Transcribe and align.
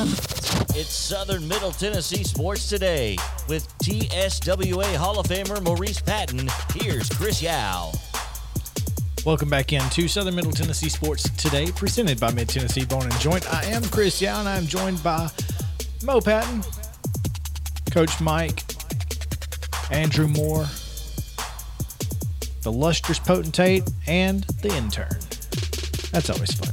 It's 0.00 0.94
Southern 0.94 1.48
Middle 1.48 1.72
Tennessee 1.72 2.22
Sports 2.22 2.68
Today 2.68 3.16
with 3.48 3.66
TSWA 3.78 4.94
Hall 4.94 5.18
of 5.18 5.26
Famer 5.26 5.60
Maurice 5.60 6.00
Patton. 6.00 6.48
Here's 6.72 7.08
Chris 7.08 7.42
Yao. 7.42 7.90
Welcome 9.26 9.50
back 9.50 9.72
in 9.72 9.82
to 9.90 10.06
Southern 10.06 10.36
Middle 10.36 10.52
Tennessee 10.52 10.88
Sports 10.88 11.28
Today, 11.30 11.72
presented 11.72 12.20
by 12.20 12.30
Mid 12.30 12.48
Tennessee 12.48 12.84
Bone 12.84 13.02
and 13.02 13.18
Joint. 13.18 13.52
I 13.52 13.64
am 13.64 13.82
Chris 13.86 14.22
Yow, 14.22 14.38
and 14.38 14.48
I'm 14.48 14.66
joined 14.66 15.02
by 15.02 15.28
Mo 16.04 16.20
Patton, 16.20 16.62
Coach 17.90 18.20
Mike, 18.20 18.62
Andrew 19.90 20.28
Moore, 20.28 20.66
the 22.62 22.70
lustrous 22.70 23.18
potentate, 23.18 23.82
and 24.06 24.44
the 24.62 24.72
intern. 24.76 25.18
That's 26.12 26.30
always 26.30 26.54
fun. 26.54 26.67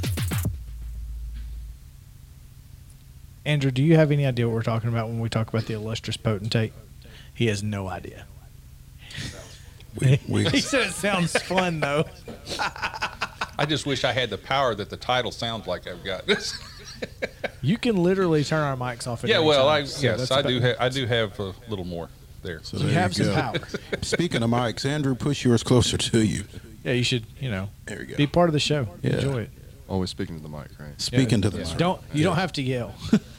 Andrew, 3.45 3.71
do 3.71 3.83
you 3.83 3.95
have 3.95 4.11
any 4.11 4.25
idea 4.25 4.47
what 4.47 4.55
we're 4.55 4.63
talking 4.63 4.89
about 4.89 5.07
when 5.07 5.19
we 5.19 5.29
talk 5.29 5.49
about 5.49 5.65
the 5.65 5.73
illustrious 5.73 6.17
potentate? 6.17 6.73
He 7.33 7.47
has 7.47 7.61
no 7.61 7.87
idea. 7.87 8.25
We, 9.99 10.19
we, 10.27 10.43
He 10.49 10.59
said 10.59 10.87
it 10.87 10.93
sounds 10.93 11.37
fun 11.43 11.79
though. 11.79 12.05
I 13.57 13.65
just 13.67 13.85
wish 13.85 14.03
I 14.03 14.11
had 14.11 14.29
the 14.29 14.37
power 14.37 14.75
that 14.75 14.89
the 14.89 14.97
title 14.97 15.31
sounds 15.31 15.67
like 15.67 15.87
I've 15.87 16.03
got. 16.03 16.23
You 17.61 17.77
can 17.79 17.97
literally 17.97 18.43
turn 18.43 18.61
our 18.63 18.77
mics 18.77 19.07
off. 19.07 19.23
At 19.23 19.29
yeah, 19.29 19.37
any 19.37 19.47
well, 19.47 19.65
time, 19.65 19.83
I 19.83 19.85
so 19.85 20.01
yes, 20.03 20.29
I 20.29 20.43
do. 20.43 20.61
Ha- 20.61 20.75
I 20.79 20.87
do 20.87 21.07
have 21.07 21.37
a 21.39 21.53
little 21.67 21.83
more 21.83 22.09
there. 22.43 22.59
So 22.61 22.77
You 22.77 22.85
there 22.85 22.93
have 22.93 23.15
some 23.15 23.33
power. 23.33 23.55
Speaking 24.03 24.43
of 24.43 24.51
mics, 24.51 24.85
Andrew, 24.85 25.15
push 25.15 25.43
yours 25.43 25.63
closer 25.63 25.97
to 25.97 26.23
you. 26.23 26.43
Yeah, 26.83 26.91
you 26.93 27.03
should. 27.03 27.25
You 27.39 27.49
know, 27.49 27.69
There 27.87 28.01
you 28.01 28.07
go. 28.09 28.15
be 28.17 28.27
part 28.27 28.49
of 28.49 28.53
the 28.53 28.59
show. 28.59 28.87
Yeah. 29.01 29.13
Enjoy 29.15 29.41
it. 29.41 29.49
Always 29.89 30.11
speaking 30.11 30.37
to 30.37 30.43
the 30.43 30.47
mic, 30.47 30.67
right? 30.79 30.99
Speaking 31.01 31.41
to 31.41 31.49
the 31.49 31.57
Yes, 31.57 31.69
mic. 31.71 31.79
Don't 31.79 32.01
you 32.13 32.23
don't 32.23 32.35
have 32.35 32.53
to 32.53 32.61
yell. 32.61 32.93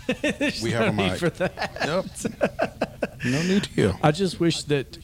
There's 0.22 0.62
We 0.62 0.70
no 0.72 0.78
have 0.78 0.88
a 0.88 0.92
need 0.96 1.10
mic. 1.12 1.18
for 1.18 1.30
that. 1.30 1.70
Yep. 1.84 3.22
no 3.24 3.42
need 3.42 3.64
to 3.64 3.80
yell. 3.80 3.98
I 4.02 4.12
just 4.12 4.38
wish 4.40 4.62
that 4.64 4.98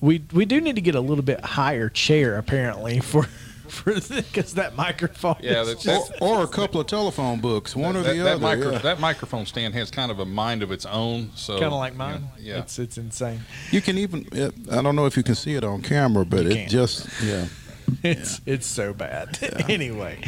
we 0.00 0.22
we 0.32 0.44
do 0.44 0.60
need 0.60 0.74
to 0.76 0.80
get 0.82 0.94
a 0.94 1.00
little 1.00 1.24
bit 1.24 1.40
higher 1.44 1.88
chair 1.88 2.38
apparently 2.38 3.00
for 3.00 3.24
for 3.68 3.94
because 3.94 4.54
that 4.54 4.76
microphone. 4.76 5.36
Yeah, 5.40 5.62
is 5.62 5.68
that's- 5.68 5.82
just- 5.84 6.12
Or, 6.22 6.38
or 6.38 6.44
a 6.44 6.48
couple 6.48 6.80
of 6.80 6.86
telephone 6.86 7.40
books, 7.40 7.74
one 7.74 7.96
or 7.96 8.02
that, 8.04 8.12
the 8.14 8.22
that 8.22 8.32
other. 8.36 8.40
micro- 8.40 8.70
yeah. 8.72 8.78
that 8.78 9.00
microphone 9.00 9.44
stand 9.44 9.74
has 9.74 9.90
kind 9.90 10.10
of 10.12 10.20
a 10.20 10.24
mind 10.24 10.62
of 10.62 10.70
its 10.70 10.86
own. 10.86 11.30
So 11.34 11.54
kind 11.54 11.66
of 11.72 11.78
like 11.80 11.96
mine. 11.96 12.28
Yeah. 12.38 12.58
It's 12.58 12.78
it's 12.78 12.96
insane. 12.96 13.40
You 13.72 13.80
can 13.80 13.98
even, 13.98 14.26
it, 14.32 14.54
I 14.70 14.82
don't 14.82 14.94
know 14.94 15.06
if 15.06 15.16
you 15.16 15.24
can 15.24 15.34
see 15.34 15.54
it 15.56 15.64
on 15.64 15.82
camera, 15.82 16.24
but 16.24 16.44
You 16.44 16.50
it 16.50 16.54
can't. 16.54 16.70
just, 16.70 17.08
yeah. 17.22 17.46
It's 18.02 18.40
it's 18.46 18.66
so 18.66 18.92
bad. 18.92 19.38
anyway, 19.68 20.18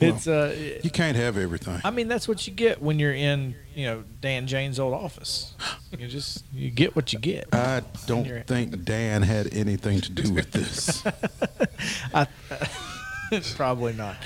it's 0.00 0.26
uh. 0.26 0.54
You 0.82 0.90
can't 0.90 1.16
have 1.16 1.38
everything. 1.38 1.80
I 1.84 1.90
mean, 1.90 2.08
that's 2.08 2.28
what 2.28 2.46
you 2.46 2.52
get 2.52 2.82
when 2.82 2.98
you're 2.98 3.14
in, 3.14 3.54
you 3.74 3.86
know, 3.86 4.04
Dan 4.20 4.46
Jane's 4.46 4.78
old 4.78 4.94
office. 4.94 5.54
You 5.98 6.08
just 6.08 6.42
you 6.54 6.70
get 6.70 6.96
what 6.96 7.12
you 7.12 7.18
get. 7.18 7.48
I 7.52 7.82
don't 8.06 8.46
think 8.46 8.82
Dan 8.82 9.20
had 9.20 9.52
anything 9.52 10.00
to 10.00 10.10
do 10.10 10.32
with 10.32 10.50
this. 10.50 11.02
Probably 13.56 13.92
not. 13.92 14.16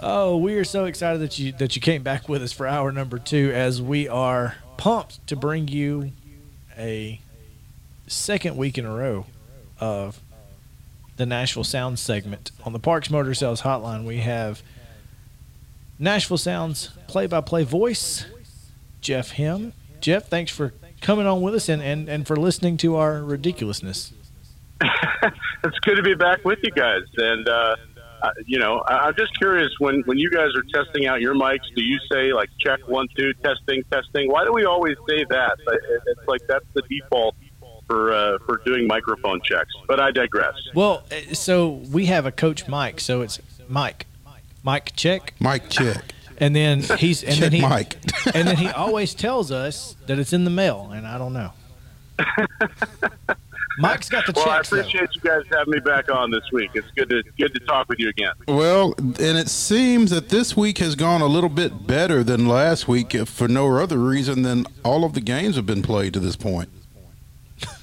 oh, 0.00 0.38
we 0.38 0.54
are 0.54 0.64
so 0.64 0.86
excited 0.86 1.20
that 1.20 1.38
you 1.38 1.52
that 1.52 1.76
you 1.76 1.82
came 1.82 2.02
back 2.02 2.30
with 2.30 2.42
us 2.42 2.50
for 2.50 2.66
hour 2.66 2.92
number 2.92 3.18
two, 3.18 3.50
as 3.52 3.82
we 3.82 4.08
are 4.08 4.56
pumped 4.78 5.26
to 5.26 5.36
bring 5.36 5.68
you 5.68 6.12
a 6.78 7.20
second 8.06 8.56
week 8.56 8.78
in 8.78 8.86
a 8.86 8.94
row 8.94 9.26
of 9.78 10.18
the 11.16 11.26
Nashville 11.26 11.64
Sounds 11.64 12.00
segment 12.00 12.50
on 12.64 12.72
the 12.72 12.78
Parks 12.78 13.10
Motor 13.10 13.34
Sales 13.34 13.62
Hotline. 13.62 14.04
We 14.04 14.18
have 14.18 14.62
Nashville 15.98 16.38
Sounds 16.38 16.90
play-by-play 17.06 17.64
voice 17.64 18.26
Jeff 19.00 19.32
Hem. 19.32 19.72
Jeff, 20.00 20.28
thanks 20.28 20.50
for 20.50 20.72
coming 21.00 21.26
on 21.26 21.42
with 21.42 21.54
us 21.54 21.68
and, 21.68 21.82
and, 21.82 22.08
and 22.08 22.26
for 22.26 22.36
listening 22.36 22.76
to 22.78 22.96
our 22.96 23.22
ridiculousness. 23.22 24.12
it's 25.64 25.78
good 25.80 25.96
to 25.96 26.02
be 26.02 26.14
back 26.14 26.44
with 26.44 26.58
you 26.62 26.70
guys. 26.70 27.02
And 27.16 27.48
uh, 27.48 27.76
you 28.46 28.58
know, 28.58 28.78
I, 28.86 29.08
I'm 29.08 29.14
just 29.16 29.36
curious 29.38 29.70
when 29.78 30.02
when 30.06 30.18
you 30.18 30.30
guys 30.30 30.48
are 30.56 30.84
testing 30.84 31.06
out 31.06 31.20
your 31.20 31.34
mics, 31.34 31.72
do 31.74 31.82
you 31.82 31.98
say 32.10 32.32
like 32.32 32.48
check 32.58 32.80
one 32.88 33.08
two 33.16 33.32
testing 33.44 33.82
testing? 33.90 34.30
Why 34.30 34.44
do 34.44 34.52
we 34.52 34.64
always 34.64 34.96
say 35.08 35.24
that? 35.28 35.56
It's 36.06 36.26
like 36.26 36.40
that's 36.48 36.66
the 36.74 36.82
default 36.82 37.36
for 37.92 38.12
uh, 38.12 38.38
for 38.46 38.62
doing 38.64 38.86
microphone 38.86 39.40
checks. 39.42 39.74
But 39.86 40.00
I 40.00 40.10
digress. 40.10 40.54
Well, 40.74 41.04
uh, 41.12 41.34
so 41.34 41.82
we 41.92 42.06
have 42.06 42.24
a 42.24 42.32
coach 42.32 42.66
Mike, 42.66 43.00
so 43.00 43.20
it's 43.20 43.38
Mike, 43.68 44.06
Mike 44.62 44.92
check, 44.96 45.34
Mike, 45.38 45.68
check. 45.68 46.02
and 46.38 46.56
then 46.56 46.80
he's 46.98 47.22
and 47.22 47.34
check 47.34 47.40
then 47.40 47.52
he 47.52 47.60
Mike. 47.60 47.96
and 48.34 48.48
then 48.48 48.56
he 48.56 48.68
always 48.68 49.14
tells 49.14 49.52
us 49.52 49.96
that 50.06 50.18
it's 50.18 50.32
in 50.32 50.44
the 50.44 50.50
mail, 50.50 50.90
and 50.92 51.06
I 51.06 51.18
don't 51.18 51.34
know. 51.34 51.52
Mike's 53.78 54.08
got 54.08 54.26
the 54.26 54.32
check. 54.32 54.44
Well, 54.44 54.54
I 54.54 54.56
checks. 54.58 54.70
though. 54.70 54.78
appreciate 54.80 55.14
you 55.14 55.20
guys 55.22 55.42
having 55.50 55.72
me 55.72 55.80
back 55.80 56.10
on 56.10 56.30
this 56.30 56.44
week. 56.50 56.70
It's 56.74 56.90
good 56.96 57.10
to 57.10 57.22
good 57.38 57.52
to 57.52 57.60
talk 57.60 57.90
with 57.90 57.98
you 57.98 58.08
again. 58.08 58.32
Well, 58.48 58.94
and 58.98 59.36
it 59.36 59.48
seems 59.50 60.10
that 60.12 60.30
this 60.30 60.56
week 60.56 60.78
has 60.78 60.94
gone 60.94 61.20
a 61.20 61.26
little 61.26 61.50
bit 61.50 61.86
better 61.86 62.24
than 62.24 62.48
last 62.48 62.88
week, 62.88 63.14
if 63.14 63.28
for 63.28 63.48
no 63.48 63.76
other 63.76 63.98
reason 63.98 64.42
than 64.42 64.64
all 64.82 65.04
of 65.04 65.12
the 65.12 65.20
games 65.20 65.56
have 65.56 65.66
been 65.66 65.82
played 65.82 66.14
to 66.14 66.20
this 66.20 66.36
point. 66.36 66.70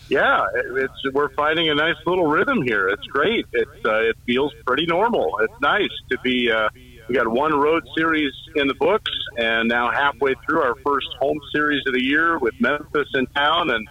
Yeah, 0.09 0.45
it- 0.55 0.65
it's 0.89 1.13
we're 1.13 1.29
finding 1.29 1.69
a 1.69 1.75
nice 1.75 1.95
little 2.05 2.27
rhythm 2.27 2.61
here. 2.63 2.89
It's 2.89 3.05
great. 3.07 3.45
It's 3.53 3.85
uh, 3.85 3.99
it 4.09 4.15
feels 4.25 4.53
pretty 4.65 4.85
normal. 4.85 5.39
It's 5.41 5.61
nice 5.61 5.89
to 6.11 6.17
be. 6.23 6.51
Uh, 6.51 6.69
we 7.07 7.15
got 7.15 7.27
one 7.27 7.53
road 7.59 7.83
series 7.97 8.31
in 8.55 8.67
the 8.67 8.75
books, 8.75 9.11
and 9.37 9.67
now 9.67 9.89
halfway 9.91 10.35
through 10.45 10.61
our 10.61 10.75
first 10.85 11.07
home 11.19 11.39
series 11.51 11.81
of 11.87 11.93
the 11.93 12.03
year 12.03 12.37
with 12.37 12.53
Memphis 12.59 13.07
in 13.15 13.25
town. 13.35 13.71
And 13.71 13.87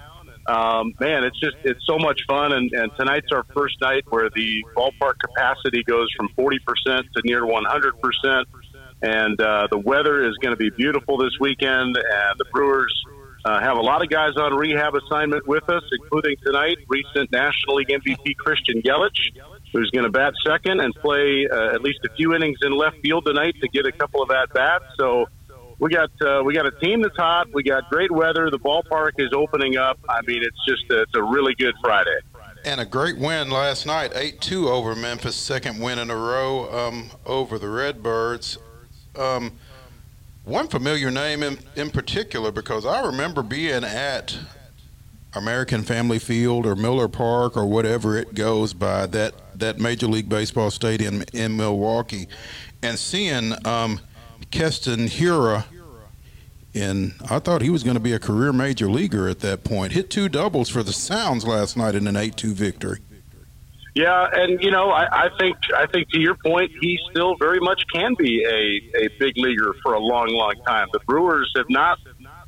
um, 0.47 0.93
man, 1.01 1.25
it's 1.25 1.39
just 1.41 1.57
it's 1.65 1.85
so 1.85 1.99
much 1.99 2.21
fun. 2.29 2.53
And, 2.53 2.71
and 2.73 2.91
tonight's 2.97 3.33
our 3.33 3.45
first 3.55 3.81
night 3.81 4.05
where 4.11 4.31
the 4.35 4.65
ballpark 4.77 5.15
capacity 5.21 5.83
goes 5.83 6.09
from 6.17 6.29
forty 6.37 6.59
percent 6.61 7.07
to 7.17 7.23
near 7.25 7.45
one 7.45 7.65
hundred 7.65 7.95
percent. 8.01 8.47
And 9.03 9.41
uh, 9.41 9.69
the 9.71 9.79
weather 9.79 10.29
is 10.29 10.35
going 10.43 10.53
to 10.53 10.57
be 10.57 10.71
beautiful 10.71 11.19
this 11.19 11.33
weekend, 11.41 11.97
and 11.97 12.39
the 12.39 12.45
Brewers 12.53 12.93
uh, 13.45 13.61
have 13.61 13.77
a 13.77 13.81
lot 13.81 14.03
of 14.03 14.11
guys 14.11 14.37
on 14.37 14.55
rehab 14.55 14.95
assignment 14.95 15.47
with 15.47 15.69
us, 15.69 15.83
including 15.93 16.37
tonight, 16.45 16.79
recent 16.89 17.31
National 17.33 17.77
League 17.77 17.89
MVP 17.89 18.37
Christian 18.37 18.83
Yelich, 18.83 19.37
who's 19.73 19.91
going 19.91 20.05
to 20.05 20.11
bat 20.11 20.35
second 20.45 20.81
and 20.81 20.95
play 20.95 21.47
uh, 21.51 21.75
at 21.75 21.83
least 21.83 22.01
a 22.05 22.15
few 22.15 22.35
innings 22.35 22.59
in 22.63 22.73
left 22.73 22.97
field 23.03 23.25
tonight 23.27 23.55
to 23.61 23.69
get 23.69 23.87
a 23.87 23.93
couple 23.93 24.23
of 24.23 24.31
at 24.31 24.53
bats. 24.53 24.85
So 24.99 25.27
we 25.79 25.91
got 25.91 26.11
uh, 26.21 26.43
we 26.45 26.55
got 26.55 26.67
a 26.67 26.73
team 26.73 27.03
that's 27.03 27.17
hot. 27.17 27.49
We 27.53 27.63
got 27.63 27.89
great 27.91 28.11
weather. 28.11 28.51
The 28.51 28.59
ballpark 28.59 29.13
is 29.19 29.31
opening 29.35 29.77
up. 29.77 29.99
I 30.09 30.21
mean, 30.27 30.43
it's 30.43 30.65
just 30.67 30.91
a, 30.91 31.03
it's 31.03 31.15
a 31.15 31.23
really 31.23 31.55
good 31.55 31.75
Friday. 31.81 32.19
And 32.65 32.81
a 32.81 32.85
great 32.85 33.17
win 33.17 33.51
last 33.51 33.87
night, 33.87 34.11
8 34.15 34.41
2 34.41 34.69
over 34.69 34.97
Memphis, 34.97 35.37
second 35.37 35.79
win 35.79 35.99
in 35.99 36.11
a 36.11 36.17
row 36.17 36.69
um, 36.77 37.11
over 37.25 37.59
the 37.59 37.69
Redbirds. 37.69 38.59
Um, 39.17 39.53
one 40.45 40.69
familiar 40.69 41.11
name 41.11 41.43
in, 41.43 41.59
in 41.77 41.91
particular, 41.91 42.51
because 42.51 42.87
I 42.87 43.05
remember 43.05 43.43
being 43.43 43.85
at 43.85 44.39
American 45.35 45.83
Family 45.83 46.19
Field 46.19 46.67
or 46.67 46.75
Miller 46.75 47.09
Park 47.09 47.57
or 47.57 47.67
whatever 47.67 48.17
it 48.17 48.35
goes 48.35 48.73
by, 48.73 49.07
that, 49.07 49.35
that 49.59 49.79
Major 49.79 50.07
League 50.07 50.29
Baseball 50.29 50.71
stadium 50.71 51.23
in 51.33 51.57
Milwaukee, 51.57 52.29
and 52.83 52.99
seeing 52.99 53.53
um, 53.67 54.01
Keston 54.51 55.07
Hiura. 55.07 55.65
And 56.75 57.15
I 57.29 57.39
thought 57.39 57.63
he 57.63 57.71
was 57.71 57.83
going 57.83 57.97
to 57.97 58.01
be 58.01 58.13
a 58.13 58.19
career 58.19 58.53
major 58.53 58.91
leaguer 58.91 59.29
at 59.29 59.41
that 59.41 59.65
point. 59.65 59.93
Hit 59.93 60.11
two 60.11 60.29
doubles 60.29 60.69
for 60.69 60.83
the 60.83 60.93
Sounds 60.93 61.45
last 61.47 61.77
night 61.77 61.95
in 61.95 62.07
an 62.07 62.17
8 62.17 62.37
2 62.37 62.55
victory. 62.55 62.99
Yeah, 63.99 64.29
and 64.33 64.63
you 64.63 64.71
know, 64.71 64.93
I, 64.93 65.07
I 65.11 65.29
think 65.41 65.57
I 65.77 65.87
think 65.93 66.09
to 66.11 66.21
your 66.21 66.37
point, 66.37 66.71
he 66.81 67.01
still 67.11 67.35
very 67.37 67.59
much 67.59 67.83
can 67.93 68.15
be 68.17 68.45
a, 68.45 69.05
a 69.05 69.09
big 69.19 69.33
leaguer 69.37 69.75
for 69.83 69.95
a 69.95 69.99
long, 69.99 70.29
long 70.29 70.55
time. 70.65 70.87
The 70.93 71.01
Brewers 71.09 71.53
have 71.57 71.67
not 71.69 71.99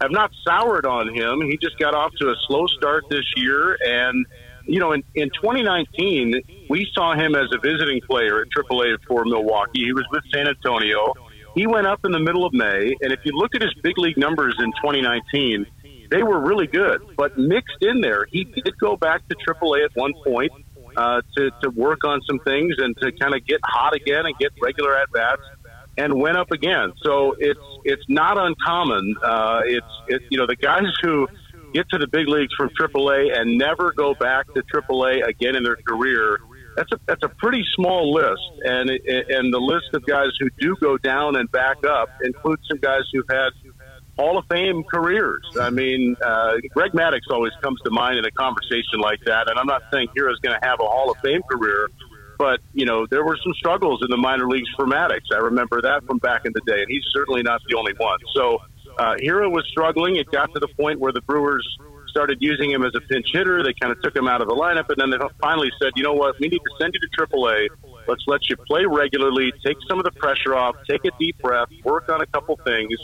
have 0.00 0.12
not 0.12 0.30
soured 0.46 0.86
on 0.86 1.12
him. 1.12 1.40
He 1.40 1.58
just 1.60 1.76
got 1.80 1.92
off 1.92 2.12
to 2.20 2.28
a 2.28 2.36
slow 2.46 2.68
start 2.68 3.02
this 3.10 3.24
year, 3.34 3.76
and 3.84 4.24
you 4.64 4.78
know, 4.78 4.92
in, 4.92 5.02
in 5.16 5.28
2019, 5.42 6.40
we 6.68 6.88
saw 6.94 7.14
him 7.14 7.34
as 7.34 7.48
a 7.52 7.58
visiting 7.58 8.00
player 8.08 8.42
at 8.42 8.46
AAA 8.56 8.98
for 9.08 9.24
Milwaukee. 9.24 9.86
He 9.86 9.92
was 9.92 10.06
with 10.12 10.22
San 10.32 10.46
Antonio. 10.46 11.14
He 11.56 11.66
went 11.66 11.88
up 11.88 11.98
in 12.04 12.12
the 12.12 12.20
middle 12.20 12.46
of 12.46 12.52
May, 12.52 12.94
and 13.00 13.12
if 13.12 13.18
you 13.24 13.32
look 13.32 13.56
at 13.56 13.62
his 13.62 13.74
big 13.82 13.98
league 13.98 14.16
numbers 14.16 14.54
in 14.60 14.70
2019, 14.84 15.66
they 16.12 16.22
were 16.22 16.38
really 16.38 16.68
good. 16.68 17.00
But 17.16 17.36
mixed 17.36 17.78
in 17.80 18.02
there, 18.02 18.26
he 18.30 18.44
did 18.44 18.78
go 18.78 18.96
back 18.96 19.22
to 19.28 19.34
AAA 19.34 19.86
at 19.86 19.90
one 19.94 20.12
point 20.24 20.52
uh, 20.96 21.20
to 21.36 21.50
to 21.62 21.70
work 21.70 22.04
on 22.04 22.20
some 22.26 22.38
things 22.40 22.74
and 22.78 22.96
to 22.98 23.12
kind 23.12 23.34
of 23.34 23.44
get 23.46 23.60
hot 23.64 23.94
again 23.94 24.26
and 24.26 24.36
get 24.38 24.52
regular 24.62 24.96
at 24.96 25.10
bats, 25.12 25.42
and 25.96 26.14
went 26.14 26.36
up 26.36 26.50
again. 26.50 26.92
So 27.02 27.34
it's 27.38 27.60
it's 27.84 28.04
not 28.08 28.38
uncommon. 28.38 29.16
Uh, 29.22 29.60
it's 29.64 29.86
it, 30.08 30.22
you 30.30 30.38
know 30.38 30.46
the 30.46 30.56
guys 30.56 30.86
who 31.02 31.28
get 31.72 31.88
to 31.90 31.98
the 31.98 32.08
big 32.08 32.28
leagues 32.28 32.52
from 32.56 32.68
AAA 32.70 33.38
and 33.38 33.56
never 33.56 33.92
go 33.92 34.14
back 34.14 34.46
to 34.54 34.62
AAA 34.62 35.26
again 35.26 35.54
in 35.56 35.62
their 35.62 35.76
career. 35.76 36.38
That's 36.76 36.92
a 36.92 37.00
that's 37.06 37.22
a 37.22 37.28
pretty 37.28 37.64
small 37.74 38.12
list, 38.12 38.64
and 38.64 38.90
and 38.90 39.52
the 39.52 39.58
list 39.58 39.92
of 39.92 40.06
guys 40.06 40.30
who 40.38 40.48
do 40.58 40.76
go 40.80 40.96
down 40.98 41.36
and 41.36 41.50
back 41.50 41.84
up 41.84 42.08
includes 42.22 42.62
some 42.68 42.78
guys 42.78 43.02
who've 43.12 43.28
had 43.28 43.50
Hall 44.20 44.36
of 44.36 44.44
Fame 44.50 44.84
careers. 44.84 45.42
I 45.58 45.70
mean, 45.70 46.14
uh, 46.22 46.56
Greg 46.74 46.92
Maddux 46.92 47.20
always 47.30 47.52
comes 47.62 47.80
to 47.84 47.90
mind 47.90 48.18
in 48.18 48.24
a 48.26 48.30
conversation 48.30 49.00
like 49.00 49.20
that, 49.24 49.48
and 49.48 49.58
I'm 49.58 49.66
not 49.66 49.82
saying 49.90 50.08
Hiura's 50.14 50.38
going 50.40 50.58
to 50.60 50.66
have 50.66 50.78
a 50.80 50.84
Hall 50.84 51.10
of 51.10 51.16
Fame 51.24 51.42
career, 51.50 51.88
but 52.38 52.60
you 52.74 52.84
know 52.84 53.06
there 53.06 53.24
were 53.24 53.38
some 53.42 53.54
struggles 53.54 54.00
in 54.02 54.10
the 54.10 54.18
minor 54.18 54.46
leagues 54.46 54.68
for 54.76 54.86
Maddux. 54.86 55.20
I 55.32 55.38
remember 55.38 55.80
that 55.82 56.04
from 56.04 56.18
back 56.18 56.44
in 56.44 56.52
the 56.52 56.60
day, 56.66 56.82
and 56.82 56.90
he's 56.90 57.04
certainly 57.12 57.42
not 57.42 57.62
the 57.66 57.76
only 57.76 57.94
one. 57.96 58.18
So 58.34 58.58
uh, 58.98 59.14
Hiura 59.16 59.50
was 59.50 59.66
struggling. 59.70 60.16
It 60.16 60.30
got 60.30 60.52
to 60.52 60.60
the 60.60 60.68
point 60.68 61.00
where 61.00 61.12
the 61.12 61.22
Brewers 61.22 61.66
started 62.08 62.38
using 62.40 62.70
him 62.70 62.84
as 62.84 62.92
a 62.94 63.00
pinch 63.00 63.28
hitter. 63.32 63.62
They 63.62 63.72
kind 63.80 63.92
of 63.92 64.02
took 64.02 64.14
him 64.14 64.28
out 64.28 64.42
of 64.42 64.48
the 64.48 64.54
lineup, 64.54 64.90
and 64.90 64.98
then 64.98 65.10
they 65.10 65.16
finally 65.40 65.70
said, 65.80 65.92
"You 65.96 66.02
know 66.02 66.12
what? 66.12 66.38
We 66.38 66.48
need 66.48 66.58
to 66.58 66.72
send 66.78 66.92
you 66.92 67.00
to 67.00 67.08
AAA. 67.16 67.68
Let's 68.06 68.24
let 68.26 68.48
you 68.50 68.56
play 68.56 68.84
regularly, 68.84 69.52
take 69.64 69.78
some 69.88 69.98
of 69.98 70.04
the 70.04 70.10
pressure 70.10 70.54
off, 70.54 70.76
take 70.88 71.04
a 71.04 71.10
deep 71.18 71.38
breath, 71.38 71.68
work 71.84 72.10
on 72.10 72.20
a 72.20 72.26
couple 72.26 72.58
things." 72.64 72.98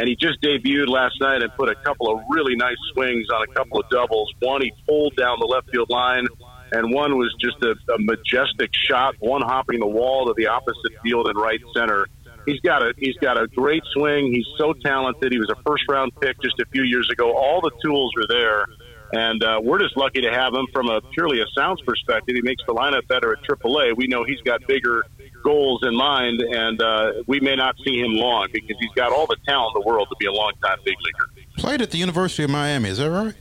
And 0.00 0.08
he 0.08 0.16
just 0.16 0.40
debuted 0.40 0.88
last 0.88 1.20
night 1.20 1.42
and 1.42 1.52
put 1.52 1.68
a 1.68 1.74
couple 1.74 2.10
of 2.10 2.22
really 2.30 2.56
nice 2.56 2.78
swings 2.94 3.26
on 3.28 3.42
a 3.42 3.52
couple 3.52 3.78
of 3.78 3.90
doubles. 3.90 4.32
One 4.40 4.62
he 4.62 4.72
pulled 4.88 5.14
down 5.14 5.36
the 5.38 5.46
left 5.46 5.68
field 5.70 5.90
line, 5.90 6.26
and 6.72 6.90
one 6.90 7.18
was 7.18 7.34
just 7.38 7.62
a, 7.62 7.72
a 7.92 7.98
majestic 7.98 8.70
shot, 8.88 9.14
one 9.18 9.42
hopping 9.42 9.78
the 9.78 9.86
wall 9.86 10.24
to 10.28 10.34
the 10.34 10.46
opposite 10.46 10.92
field 11.02 11.28
and 11.28 11.36
right 11.38 11.60
center 11.76 12.06
he's 12.46 12.60
got 12.60 12.82
a 12.82 12.94
he's 12.96 13.16
got 13.16 13.40
a 13.40 13.46
great 13.48 13.82
swing. 13.92 14.32
He's 14.32 14.46
so 14.58 14.72
talented. 14.72 15.32
He 15.32 15.38
was 15.38 15.50
a 15.50 15.62
first 15.66 15.84
round 15.88 16.12
pick 16.20 16.40
just 16.40 16.58
a 16.60 16.66
few 16.72 16.82
years 16.82 17.08
ago. 17.12 17.36
All 17.36 17.60
the 17.60 17.72
tools 17.84 18.12
are 18.16 18.26
there, 18.26 18.64
and 19.12 19.42
uh, 19.42 19.60
we're 19.62 19.78
just 19.78 19.96
lucky 19.96 20.20
to 20.22 20.30
have 20.32 20.54
him 20.54 20.66
from 20.72 20.88
a 20.88 21.00
purely 21.12 21.40
a 21.40 21.46
sounds 21.54 21.80
perspective. 21.82 22.34
He 22.34 22.42
makes 22.42 22.62
the 22.66 22.74
lineup 22.74 23.06
better 23.08 23.32
at 23.32 23.42
AAA. 23.42 23.96
We 23.96 24.06
know 24.06 24.24
he's 24.24 24.40
got 24.42 24.66
bigger 24.66 25.04
goals 25.42 25.80
in 25.82 25.94
mind, 25.94 26.40
and 26.40 26.80
uh, 26.80 27.12
we 27.26 27.40
may 27.40 27.56
not 27.56 27.76
see 27.84 27.98
him 27.98 28.12
long 28.12 28.48
because 28.52 28.76
he's 28.80 28.92
got 28.94 29.12
all 29.12 29.26
the 29.26 29.36
talent 29.46 29.74
in 29.76 29.82
the 29.82 29.86
world 29.86 30.08
to 30.10 30.16
be 30.18 30.26
a 30.26 30.32
long 30.32 30.52
time 30.62 30.78
big 30.84 30.96
leaguer. 31.04 31.46
Played 31.56 31.82
at 31.82 31.90
the 31.90 31.98
University 31.98 32.44
of 32.44 32.50
Miami. 32.50 32.88
Is 32.88 32.98
that 32.98 33.10
right? 33.10 33.34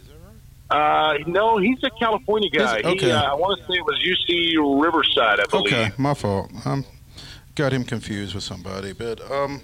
Uh, 0.70 1.18
no, 1.26 1.58
he's 1.58 1.84
a 1.84 1.90
California 1.90 2.50
guy. 2.50 2.80
okay. 2.80 3.06
He, 3.08 3.12
uh, 3.12 3.24
I 3.24 3.34
want 3.34 3.60
to 3.60 3.66
say 3.66 3.80
it 3.80 3.86
was 3.86 3.98
UC 4.04 4.84
Riverside, 4.84 5.40
I 5.40 5.46
believe. 5.50 5.74
Okay, 5.74 5.92
my 5.98 6.14
fault. 6.14 6.52
Um, 6.66 6.86
got 7.56 7.74
him 7.74 7.84
confused 7.84 8.36
with 8.36 8.44
somebody, 8.44 8.94
but 8.94 9.20
um, 9.32 9.62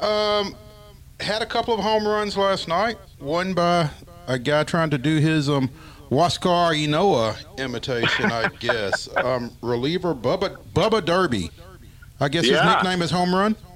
um, 0.00 0.54
had 1.20 1.40
a 1.42 1.46
couple 1.46 1.74
of 1.74 1.80
home 1.80 2.06
runs 2.06 2.36
last 2.36 2.68
night. 2.68 2.96
One 3.18 3.54
by 3.54 3.90
a 4.26 4.38
guy 4.38 4.64
trying 4.64 4.90
to 4.90 4.98
do 4.98 5.16
his 5.16 5.48
um 5.48 5.70
Huascar 6.10 6.72
Ynoa 6.74 7.36
imitation, 7.58 8.30
I 8.32 8.48
guess. 8.60 9.08
um, 9.16 9.50
reliever 9.62 10.14
Bubba 10.14 10.56
Bubba 10.74 11.04
Derby. 11.04 11.50
I 12.20 12.28
guess 12.28 12.46
his 12.46 12.60
nickname 12.62 13.02
is 13.02 13.10
Home 13.10 13.34
Run. 13.34 13.56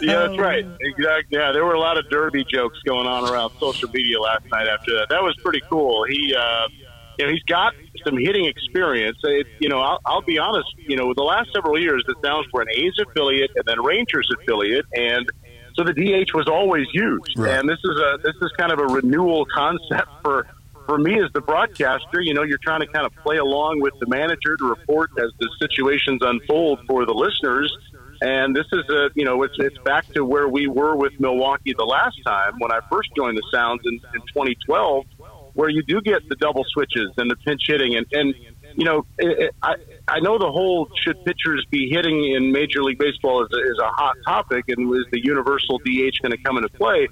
Yeah, 0.00 0.26
that's 0.26 0.38
right. 0.38 0.64
Exactly. 0.80 1.38
Yeah, 1.38 1.52
there 1.52 1.64
were 1.64 1.74
a 1.74 1.78
lot 1.78 1.96
of 1.98 2.08
derby 2.10 2.44
jokes 2.50 2.78
going 2.84 3.06
on 3.06 3.30
around 3.30 3.52
social 3.60 3.88
media 3.90 4.18
last 4.18 4.44
night 4.50 4.66
after 4.66 4.92
that. 4.96 5.08
That 5.10 5.22
was 5.22 5.36
pretty 5.44 5.60
cool. 5.70 6.04
He, 6.08 6.34
uh, 6.34 6.68
you 7.18 7.26
know, 7.26 7.30
he's 7.32 7.42
got 7.44 7.74
some 8.04 8.16
hitting 8.16 8.46
experience. 8.46 9.18
It, 9.22 9.46
you 9.60 9.68
know, 9.68 9.78
I'll, 9.80 10.00
I'll 10.06 10.22
be 10.22 10.38
honest. 10.38 10.66
You 10.78 10.96
know, 10.96 11.12
the 11.14 11.22
last 11.22 11.50
several 11.52 11.78
years, 11.78 12.02
the 12.08 12.16
Sounds 12.24 12.46
were 12.52 12.62
an 12.62 12.68
A's 12.74 12.94
affiliate 13.00 13.50
and 13.54 13.64
then 13.66 13.80
Rangers 13.84 14.28
affiliate, 14.40 14.86
and 14.94 15.28
so 15.74 15.84
the 15.84 15.92
DH 15.92 16.34
was 16.34 16.48
always 16.48 16.86
used. 16.92 17.38
Right. 17.38 17.58
And 17.58 17.68
this 17.68 17.78
is 17.84 17.96
a 17.98 18.18
this 18.24 18.34
is 18.42 18.50
kind 18.58 18.72
of 18.72 18.78
a 18.80 18.86
renewal 18.86 19.46
concept 19.54 20.08
for 20.22 20.46
for 20.90 20.98
me 20.98 21.22
as 21.22 21.30
the 21.32 21.40
broadcaster. 21.40 22.20
You 22.20 22.34
know, 22.34 22.42
you're 22.42 22.58
trying 22.58 22.80
to 22.80 22.86
kind 22.88 23.06
of 23.06 23.14
play 23.22 23.36
along 23.36 23.80
with 23.80 23.94
the 24.00 24.06
manager 24.08 24.56
to 24.56 24.64
report 24.64 25.10
as 25.18 25.30
the 25.38 25.48
situations 25.60 26.20
unfold 26.20 26.80
for 26.88 27.06
the 27.06 27.14
listeners. 27.14 27.72
And 28.20 28.56
this 28.56 28.66
is 28.72 28.82
a, 28.90 29.08
you 29.14 29.24
know, 29.24 29.44
it's 29.44 29.54
it's 29.58 29.78
back 29.78 30.06
to 30.14 30.24
where 30.24 30.48
we 30.48 30.66
were 30.66 30.96
with 30.96 31.12
Milwaukee 31.20 31.74
the 31.78 31.84
last 31.84 32.18
time 32.26 32.54
when 32.58 32.72
I 32.72 32.80
first 32.90 33.10
joined 33.16 33.38
the 33.38 33.46
Sounds 33.52 33.82
in, 33.84 33.94
in 34.14 34.20
2012, 34.34 35.06
where 35.54 35.70
you 35.70 35.82
do 35.84 36.00
get 36.00 36.28
the 36.28 36.34
double 36.34 36.64
switches 36.64 37.10
and 37.16 37.30
the 37.30 37.36
pinch 37.36 37.62
hitting, 37.66 37.94
and 37.94 38.06
and 38.12 38.34
you 38.74 38.84
know, 38.84 39.06
it, 39.16 39.38
it, 39.38 39.54
I 39.62 39.76
I 40.08 40.18
know 40.20 40.38
the 40.38 40.50
whole 40.50 40.90
should 41.02 41.24
pitchers 41.24 41.64
be 41.70 41.88
hitting 41.88 42.32
in 42.32 42.50
Major 42.50 42.82
League 42.82 42.98
Baseball 42.98 43.44
is 43.44 43.50
a, 43.52 43.58
is 43.58 43.78
a 43.78 43.88
hot 43.88 44.16
topic, 44.26 44.64
and 44.68 44.88
was 44.88 45.06
the 45.12 45.24
universal 45.24 45.78
DH 45.78 46.20
going 46.20 46.32
to 46.32 46.42
come 46.44 46.56
into 46.56 46.68
play? 46.68 47.08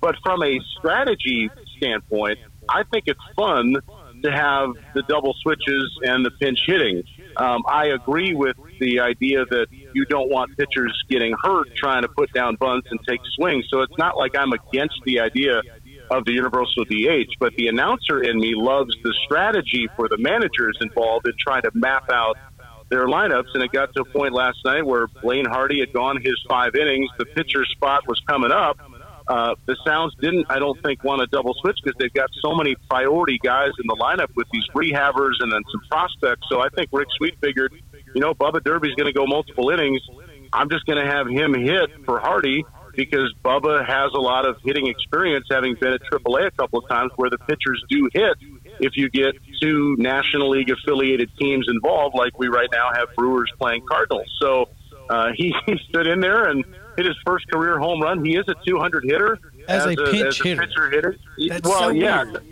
But 0.00 0.16
from 0.24 0.42
a 0.42 0.60
strategy 0.78 1.50
standpoint, 1.76 2.38
I 2.68 2.82
think 2.90 3.04
it's 3.06 3.20
fun 3.36 3.76
to 4.22 4.32
have 4.32 4.70
the 4.94 5.02
double 5.02 5.34
switches 5.42 5.98
and 6.02 6.24
the 6.24 6.30
pinch 6.30 6.60
hitting. 6.66 7.02
Um, 7.36 7.62
I 7.68 7.86
agree 7.86 8.34
with 8.34 8.56
the 8.80 9.00
idea 9.00 9.44
that 9.44 9.66
you 9.70 10.04
don't 10.06 10.28
want 10.28 10.56
pitchers 10.56 10.92
getting 11.08 11.34
hurt 11.42 11.74
trying 11.76 12.02
to 12.02 12.08
put 12.08 12.32
down 12.32 12.56
bunts 12.56 12.88
and 12.90 12.98
take 13.08 13.20
swings. 13.36 13.66
So 13.70 13.82
it's 13.82 13.96
not 13.96 14.16
like 14.16 14.36
I'm 14.36 14.52
against 14.52 15.00
the 15.04 15.20
idea 15.20 15.62
of 16.10 16.24
the 16.24 16.32
universal 16.32 16.84
DH, 16.84 17.34
but 17.38 17.54
the 17.54 17.68
announcer 17.68 18.22
in 18.22 18.40
me 18.40 18.54
loves 18.56 18.94
the 19.02 19.14
strategy 19.24 19.88
for 19.96 20.08
the 20.08 20.16
managers 20.18 20.78
involved 20.80 21.26
in 21.28 21.34
trying 21.38 21.62
to 21.62 21.70
map 21.74 22.10
out 22.10 22.36
their 22.90 23.06
lineups. 23.06 23.48
And 23.54 23.62
it 23.62 23.70
got 23.72 23.94
to 23.94 24.00
a 24.00 24.04
point 24.04 24.32
last 24.32 24.58
night 24.64 24.84
where 24.84 25.06
Blaine 25.22 25.44
Hardy 25.44 25.80
had 25.80 25.92
gone 25.92 26.20
his 26.20 26.34
five 26.48 26.74
innings. 26.74 27.10
The 27.18 27.26
pitcher 27.26 27.64
spot 27.66 28.08
was 28.08 28.20
coming 28.20 28.50
up. 28.50 28.78
Uh, 29.28 29.54
the 29.66 29.76
Sounds 29.84 30.14
didn't, 30.20 30.46
I 30.48 30.58
don't 30.58 30.80
think, 30.82 31.04
want 31.04 31.20
to 31.20 31.26
double 31.26 31.54
switch 31.60 31.78
because 31.82 31.96
they've 31.98 32.12
got 32.12 32.30
so 32.40 32.54
many 32.54 32.76
priority 32.88 33.38
guys 33.42 33.70
in 33.78 33.86
the 33.86 33.96
lineup 33.96 34.34
with 34.34 34.46
these 34.50 34.66
rehabbers 34.74 35.34
and 35.40 35.52
then 35.52 35.62
some 35.70 35.82
prospects. 35.90 36.46
So 36.48 36.60
I 36.60 36.68
think 36.70 36.88
Rick 36.92 37.08
Sweet 37.18 37.34
figured, 37.40 37.74
you 38.14 38.20
know, 38.20 38.32
Bubba 38.32 38.64
Derby's 38.64 38.94
going 38.94 39.06
to 39.06 39.12
go 39.12 39.26
multiple 39.26 39.68
innings. 39.70 40.00
I'm 40.52 40.70
just 40.70 40.86
going 40.86 40.98
to 40.98 41.10
have 41.10 41.26
him 41.28 41.52
hit 41.52 41.90
for 42.06 42.18
Hardy 42.20 42.64
because 42.94 43.32
Bubba 43.44 43.86
has 43.86 44.12
a 44.14 44.20
lot 44.20 44.46
of 44.46 44.56
hitting 44.64 44.86
experience, 44.86 45.46
having 45.50 45.74
been 45.74 45.92
at 45.92 46.00
AAA 46.10 46.46
a 46.46 46.50
couple 46.52 46.78
of 46.78 46.88
times 46.88 47.12
where 47.16 47.28
the 47.28 47.38
pitchers 47.38 47.84
do 47.88 48.08
hit 48.12 48.36
if 48.80 48.96
you 48.96 49.10
get 49.10 49.34
two 49.60 49.96
National 49.98 50.50
League 50.50 50.70
affiliated 50.70 51.30
teams 51.38 51.66
involved, 51.68 52.14
like 52.16 52.38
we 52.38 52.48
right 52.48 52.68
now 52.72 52.90
have 52.94 53.08
Brewers 53.16 53.52
playing 53.58 53.84
Cardinals. 53.86 54.28
So 54.40 54.70
uh, 55.10 55.30
he, 55.34 55.54
he 55.66 55.78
stood 55.88 56.06
in 56.06 56.20
there 56.20 56.44
and 56.44 56.64
hit 56.98 57.06
his 57.06 57.16
first 57.24 57.48
career 57.50 57.78
home 57.78 58.02
run. 58.02 58.24
He 58.24 58.36
is 58.36 58.44
a 58.48 58.54
200 58.66 59.04
hitter 59.04 59.38
As 59.68 59.86
a 59.86 59.94
pinch 59.94 60.00
as 60.10 60.40
a 60.40 60.42
hitter. 60.44 60.66
pitcher 60.66 60.90
hitter. 60.90 61.16
That's 61.48 61.68
well, 61.68 61.80
so 61.80 61.88
yeah. 61.90 62.24
weird. 62.24 62.44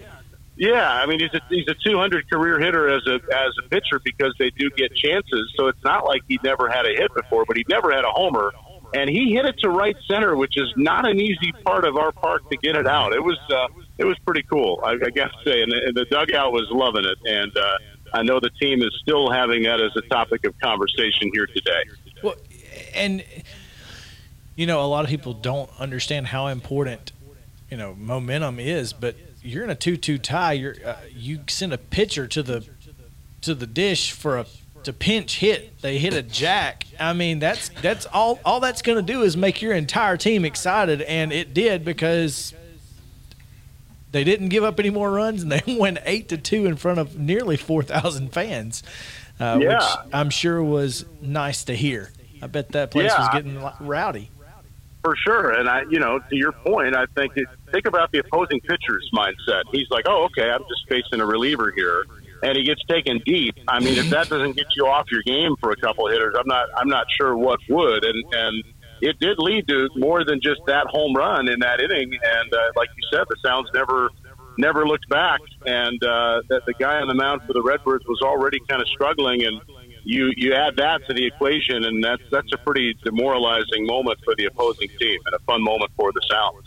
Yeah, 0.58 0.90
I 0.90 1.04
mean 1.04 1.20
he's 1.20 1.34
a 1.34 1.40
he's 1.50 1.68
a 1.68 1.74
200 1.84 2.30
career 2.30 2.58
hitter 2.58 2.88
as 2.88 3.06
a 3.06 3.14
as 3.14 3.52
a 3.62 3.68
pitcher 3.68 4.00
because 4.02 4.34
they 4.38 4.50
do 4.50 4.70
get 4.70 4.94
chances. 4.94 5.52
So 5.56 5.66
it's 5.66 5.84
not 5.84 6.06
like 6.06 6.22
he 6.28 6.38
never 6.42 6.70
had 6.70 6.86
a 6.86 6.94
hit 6.94 7.12
before, 7.14 7.44
but 7.46 7.58
he 7.58 7.64
never 7.68 7.92
had 7.92 8.04
a 8.04 8.10
homer, 8.10 8.52
and 8.94 9.10
he 9.10 9.34
hit 9.34 9.44
it 9.44 9.58
to 9.58 9.68
right 9.68 9.96
center, 10.08 10.34
which 10.34 10.56
is 10.56 10.72
not 10.76 11.06
an 11.06 11.20
easy 11.20 11.52
part 11.64 11.84
of 11.84 11.96
our 11.98 12.10
park 12.10 12.48
to 12.48 12.56
get 12.56 12.74
it 12.74 12.86
out. 12.86 13.12
It 13.12 13.22
was 13.22 13.38
uh, 13.50 13.68
it 13.98 14.06
was 14.06 14.18
pretty 14.20 14.44
cool, 14.44 14.80
I, 14.82 14.92
I 14.92 15.10
got 15.10 15.30
to 15.32 15.38
say, 15.44 15.60
and 15.62 15.70
the, 15.70 15.80
and 15.88 15.94
the 15.94 16.06
dugout 16.06 16.52
was 16.52 16.66
loving 16.70 17.04
it, 17.04 17.18
and 17.26 17.54
uh, 17.54 17.78
I 18.14 18.22
know 18.22 18.40
the 18.40 18.50
team 18.58 18.80
is 18.80 18.94
still 19.02 19.30
having 19.30 19.64
that 19.64 19.80
as 19.82 19.90
a 19.96 20.02
topic 20.08 20.46
of 20.46 20.58
conversation 20.60 21.30
here 21.34 21.46
today. 21.46 21.82
Well, 22.22 22.36
and 22.94 23.22
you 24.56 24.66
know, 24.66 24.82
a 24.82 24.86
lot 24.88 25.04
of 25.04 25.10
people 25.10 25.32
don't 25.34 25.70
understand 25.78 26.28
how 26.28 26.48
important 26.48 27.12
you 27.70 27.76
know 27.76 27.94
momentum 27.94 28.58
is. 28.58 28.92
But 28.92 29.14
you're 29.42 29.62
in 29.64 29.70
a 29.70 29.74
two-two 29.76 30.18
tie. 30.18 30.54
You're 30.54 30.76
uh, 30.84 30.96
you 31.14 31.40
send 31.46 31.72
a 31.72 31.78
pitcher 31.78 32.26
to 32.26 32.42
the 32.42 32.66
to 33.42 33.54
the 33.54 33.66
dish 33.66 34.10
for 34.12 34.38
a 34.38 34.46
to 34.82 34.92
pinch 34.92 35.38
hit. 35.38 35.80
They 35.82 35.98
hit 35.98 36.14
a 36.14 36.22
jack. 36.22 36.86
I 36.98 37.12
mean, 37.12 37.38
that's 37.38 37.68
that's 37.82 38.06
all. 38.06 38.40
All 38.44 38.60
that's 38.60 38.82
going 38.82 38.96
to 38.96 39.12
do 39.12 39.22
is 39.22 39.36
make 39.36 39.60
your 39.62 39.72
entire 39.74 40.16
team 40.16 40.44
excited, 40.44 41.02
and 41.02 41.32
it 41.32 41.52
did 41.54 41.84
because 41.84 42.54
they 44.12 44.24
didn't 44.24 44.48
give 44.48 44.64
up 44.64 44.78
any 44.80 44.90
more 44.90 45.10
runs, 45.10 45.42
and 45.42 45.52
they 45.52 45.62
went 45.78 45.98
eight 46.04 46.28
to 46.30 46.38
two 46.38 46.66
in 46.66 46.76
front 46.76 46.98
of 46.98 47.18
nearly 47.18 47.56
four 47.56 47.82
thousand 47.82 48.32
fans, 48.32 48.82
uh, 49.40 49.58
Yeah. 49.60 49.74
which 49.74 49.84
I'm 50.12 50.30
sure 50.30 50.62
was 50.62 51.04
nice 51.20 51.64
to 51.64 51.74
hear. 51.74 52.12
I 52.42 52.46
bet 52.46 52.70
that 52.72 52.90
place 52.90 53.12
was 53.16 53.28
getting 53.32 53.60
rowdy. 53.80 54.30
For 55.06 55.14
sure, 55.14 55.52
and 55.52 55.68
I, 55.68 55.82
you 55.88 56.00
know, 56.00 56.18
to 56.18 56.36
your 56.36 56.50
point, 56.50 56.96
I 56.96 57.06
think 57.14 57.34
it, 57.36 57.46
think 57.70 57.86
about 57.86 58.10
the 58.10 58.18
opposing 58.18 58.60
pitcher's 58.60 59.08
mindset. 59.14 59.62
He's 59.70 59.88
like, 59.88 60.06
"Oh, 60.08 60.24
okay, 60.24 60.50
I'm 60.50 60.64
just 60.68 60.88
facing 60.88 61.20
a 61.20 61.24
reliever 61.24 61.72
here," 61.76 62.06
and 62.42 62.56
he 62.56 62.64
gets 62.64 62.84
taken 62.86 63.22
deep. 63.24 63.54
I 63.68 63.78
mean, 63.78 63.98
if 63.98 64.10
that 64.10 64.28
doesn't 64.28 64.56
get 64.56 64.66
you 64.74 64.88
off 64.88 65.06
your 65.12 65.22
game 65.22 65.54
for 65.60 65.70
a 65.70 65.76
couple 65.76 66.08
of 66.08 66.12
hitters, 66.12 66.34
I'm 66.36 66.48
not, 66.48 66.70
I'm 66.76 66.88
not 66.88 67.06
sure 67.16 67.36
what 67.36 67.60
would. 67.68 68.04
And 68.04 68.34
and 68.34 68.64
it 69.00 69.20
did 69.20 69.38
lead 69.38 69.68
to 69.68 69.88
more 69.94 70.24
than 70.24 70.40
just 70.40 70.60
that 70.66 70.88
home 70.88 71.14
run 71.14 71.48
in 71.48 71.60
that 71.60 71.80
inning. 71.80 72.10
And 72.12 72.52
uh, 72.52 72.58
like 72.74 72.88
you 72.96 73.04
said, 73.16 73.26
the 73.28 73.36
Sounds 73.44 73.70
never, 73.72 74.10
never 74.58 74.88
looked 74.88 75.08
back, 75.08 75.38
and 75.64 76.02
uh, 76.02 76.42
that 76.48 76.62
the 76.66 76.74
guy 76.80 76.96
on 76.96 77.06
the 77.06 77.14
mound 77.14 77.42
for 77.46 77.52
the 77.52 77.62
Redbirds 77.62 78.04
was 78.06 78.22
already 78.22 78.58
kind 78.68 78.82
of 78.82 78.88
struggling 78.88 79.44
and 79.44 79.60
you 80.06 80.32
you 80.36 80.54
add 80.54 80.76
that 80.76 81.04
to 81.08 81.14
the 81.14 81.26
equation, 81.26 81.84
and 81.84 82.02
that's 82.02 82.22
that's 82.30 82.52
a 82.52 82.58
pretty 82.58 82.94
demoralizing 83.04 83.86
moment 83.86 84.18
for 84.24 84.34
the 84.36 84.44
opposing 84.46 84.88
team 85.00 85.20
and 85.26 85.34
a 85.34 85.38
fun 85.40 85.62
moment 85.62 85.90
for 85.96 86.12
the 86.12 86.22
Sound. 86.30 86.64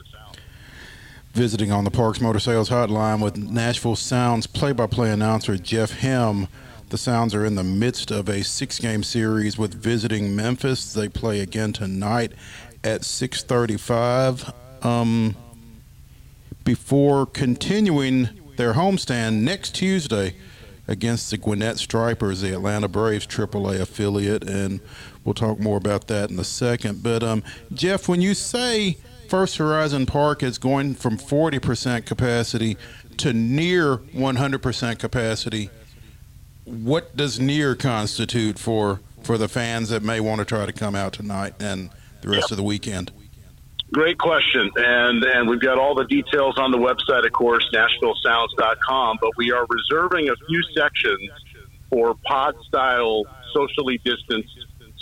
Visiting 1.31 1.71
on 1.71 1.85
the 1.85 1.91
Parks 1.91 2.19
Motor 2.19 2.39
Sales 2.39 2.69
Hotline 2.69 3.23
with 3.23 3.37
Nashville 3.37 3.95
Sounds 3.95 4.45
play-by-play 4.45 5.11
announcer 5.11 5.57
Jeff 5.57 5.91
Hem. 5.91 6.47
The 6.89 6.97
Sounds 6.97 7.33
are 7.33 7.45
in 7.45 7.55
the 7.55 7.63
midst 7.63 8.11
of 8.11 8.27
a 8.27 8.43
six-game 8.43 9.03
series 9.03 9.57
with 9.57 9.73
visiting 9.73 10.35
Memphis. 10.35 10.91
They 10.91 11.07
play 11.07 11.39
again 11.39 11.71
tonight 11.71 12.33
at 12.83 13.01
6:35. 13.01 14.53
Um, 14.83 15.35
before 16.65 17.25
continuing 17.25 18.29
their 18.57 18.73
homestand 18.73 19.41
next 19.41 19.75
Tuesday 19.75 20.35
against 20.89 21.29
the 21.29 21.37
Gwinnett 21.37 21.77
Stripers, 21.77 22.41
the 22.41 22.51
Atlanta 22.51 22.87
Braves 22.87 23.27
AAA 23.27 23.79
affiliate, 23.79 24.43
and 24.43 24.79
we'll 25.23 25.35
talk 25.35 25.59
more 25.59 25.77
about 25.77 26.07
that 26.07 26.31
in 26.31 26.39
a 26.39 26.43
second. 26.43 27.03
But 27.03 27.21
um, 27.21 27.43
Jeff, 27.71 28.09
when 28.09 28.21
you 28.21 28.33
say 28.33 28.97
First 29.29 29.57
Horizon 29.57 30.07
Park 30.07 30.41
is 30.41 30.57
going 30.57 30.95
from 30.95 31.17
40% 31.17 32.07
capacity 32.07 32.75
to 33.17 33.31
near 33.31 33.97
100% 33.97 34.99
capacity, 34.99 35.69
what 36.65 37.15
does 37.15 37.39
near 37.39 37.75
constitute 37.75 38.57
for 38.57 38.99
for 39.21 39.37
the 39.37 39.47
fans 39.47 39.89
that 39.89 40.01
may 40.01 40.19
want 40.19 40.39
to 40.39 40.45
try 40.45 40.65
to 40.65 40.71
come 40.71 40.95
out 40.95 41.13
tonight 41.13 41.53
and 41.59 41.91
the 42.21 42.29
rest 42.29 42.49
of 42.49 42.57
the 42.57 42.63
weekend? 42.63 43.11
Great 43.91 44.19
question, 44.19 44.69
and 44.75 45.23
and 45.23 45.49
we've 45.49 45.61
got 45.61 45.79
all 45.79 45.95
the 45.95 46.05
details 46.05 46.59
on 46.59 46.71
the 46.71 46.77
website, 46.77 47.25
of 47.25 47.31
course, 47.31 47.67
NashvilleSounds.com. 47.73 49.17
But 49.19 49.31
we 49.35 49.51
are 49.51 49.65
reserving 49.67 50.29
a 50.29 50.35
few 50.47 50.61
sections 50.77 51.29
for 51.89 52.13
pod 52.25 52.53
style, 52.67 53.23
socially 53.51 53.99
distanced 54.05 54.55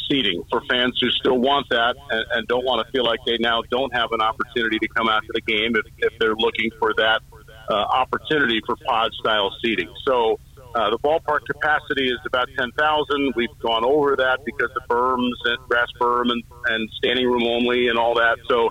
seating 0.10 0.42
for 0.50 0.62
fans 0.70 0.98
who 1.02 1.10
still 1.10 1.38
want 1.38 1.68
that 1.70 1.98
and, 2.12 2.26
and 2.32 2.48
don't 2.48 2.64
want 2.64 2.86
to 2.86 2.90
feel 2.94 3.04
like 3.04 3.20
they 3.26 3.38
now 3.40 3.62
don't 3.70 3.94
have 3.94 4.14
an 4.14 4.22
opportunity 4.22 4.80
to 4.80 4.88
come 4.88 5.10
out 5.10 5.22
to 5.22 5.34
the 5.34 5.42
game 5.42 5.76
if, 5.76 5.86
if 5.98 6.18
they're 6.18 6.36
looking 6.36 6.72
for 6.80 6.94
that 6.96 7.22
uh, 7.70 7.74
opportunity 7.74 8.62
for 8.66 8.78
pod 8.86 9.12
style 9.20 9.54
seating. 9.62 9.94
So. 10.06 10.40
Uh, 10.78 10.92
the 10.92 11.00
ballpark 11.00 11.40
capacity 11.50 12.06
is 12.06 12.20
about 12.28 12.48
10,000. 12.56 13.34
We've 13.36 13.50
gone 13.64 13.84
over 13.84 14.16
that 14.18 14.46
because 14.46 14.70
of 14.76 14.88
berms 14.88 15.34
and 15.46 15.58
grass 15.68 15.88
berm 16.00 16.30
and, 16.30 16.44
and 16.66 16.88
standing 17.00 17.26
room 17.26 17.46
only 17.46 17.88
and 17.88 17.98
all 17.98 18.14
that. 18.14 18.38
So 18.48 18.70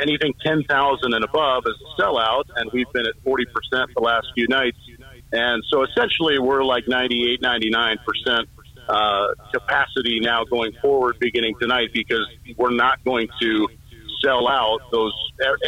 anything 0.00 0.34
10,000 0.46 0.68
and 1.14 1.24
above 1.24 1.64
is 1.66 1.74
a 1.74 2.00
sellout, 2.00 2.44
and 2.54 2.70
we've 2.72 2.86
been 2.92 3.06
at 3.06 3.14
40% 3.24 3.42
the 3.72 4.00
last 4.00 4.28
few 4.36 4.46
nights. 4.46 4.78
And 5.32 5.64
so 5.68 5.82
essentially 5.82 6.38
we're 6.38 6.62
like 6.62 6.84
98, 6.86 7.42
99% 7.42 7.96
uh, 8.88 9.26
capacity 9.52 10.20
now 10.20 10.44
going 10.44 10.70
forward 10.80 11.16
beginning 11.18 11.54
tonight 11.60 11.88
because 11.92 12.26
we're 12.56 12.70
not 12.70 13.04
going 13.04 13.26
to 13.42 13.66
sell 14.24 14.48
out 14.48 14.78
those 14.92 15.12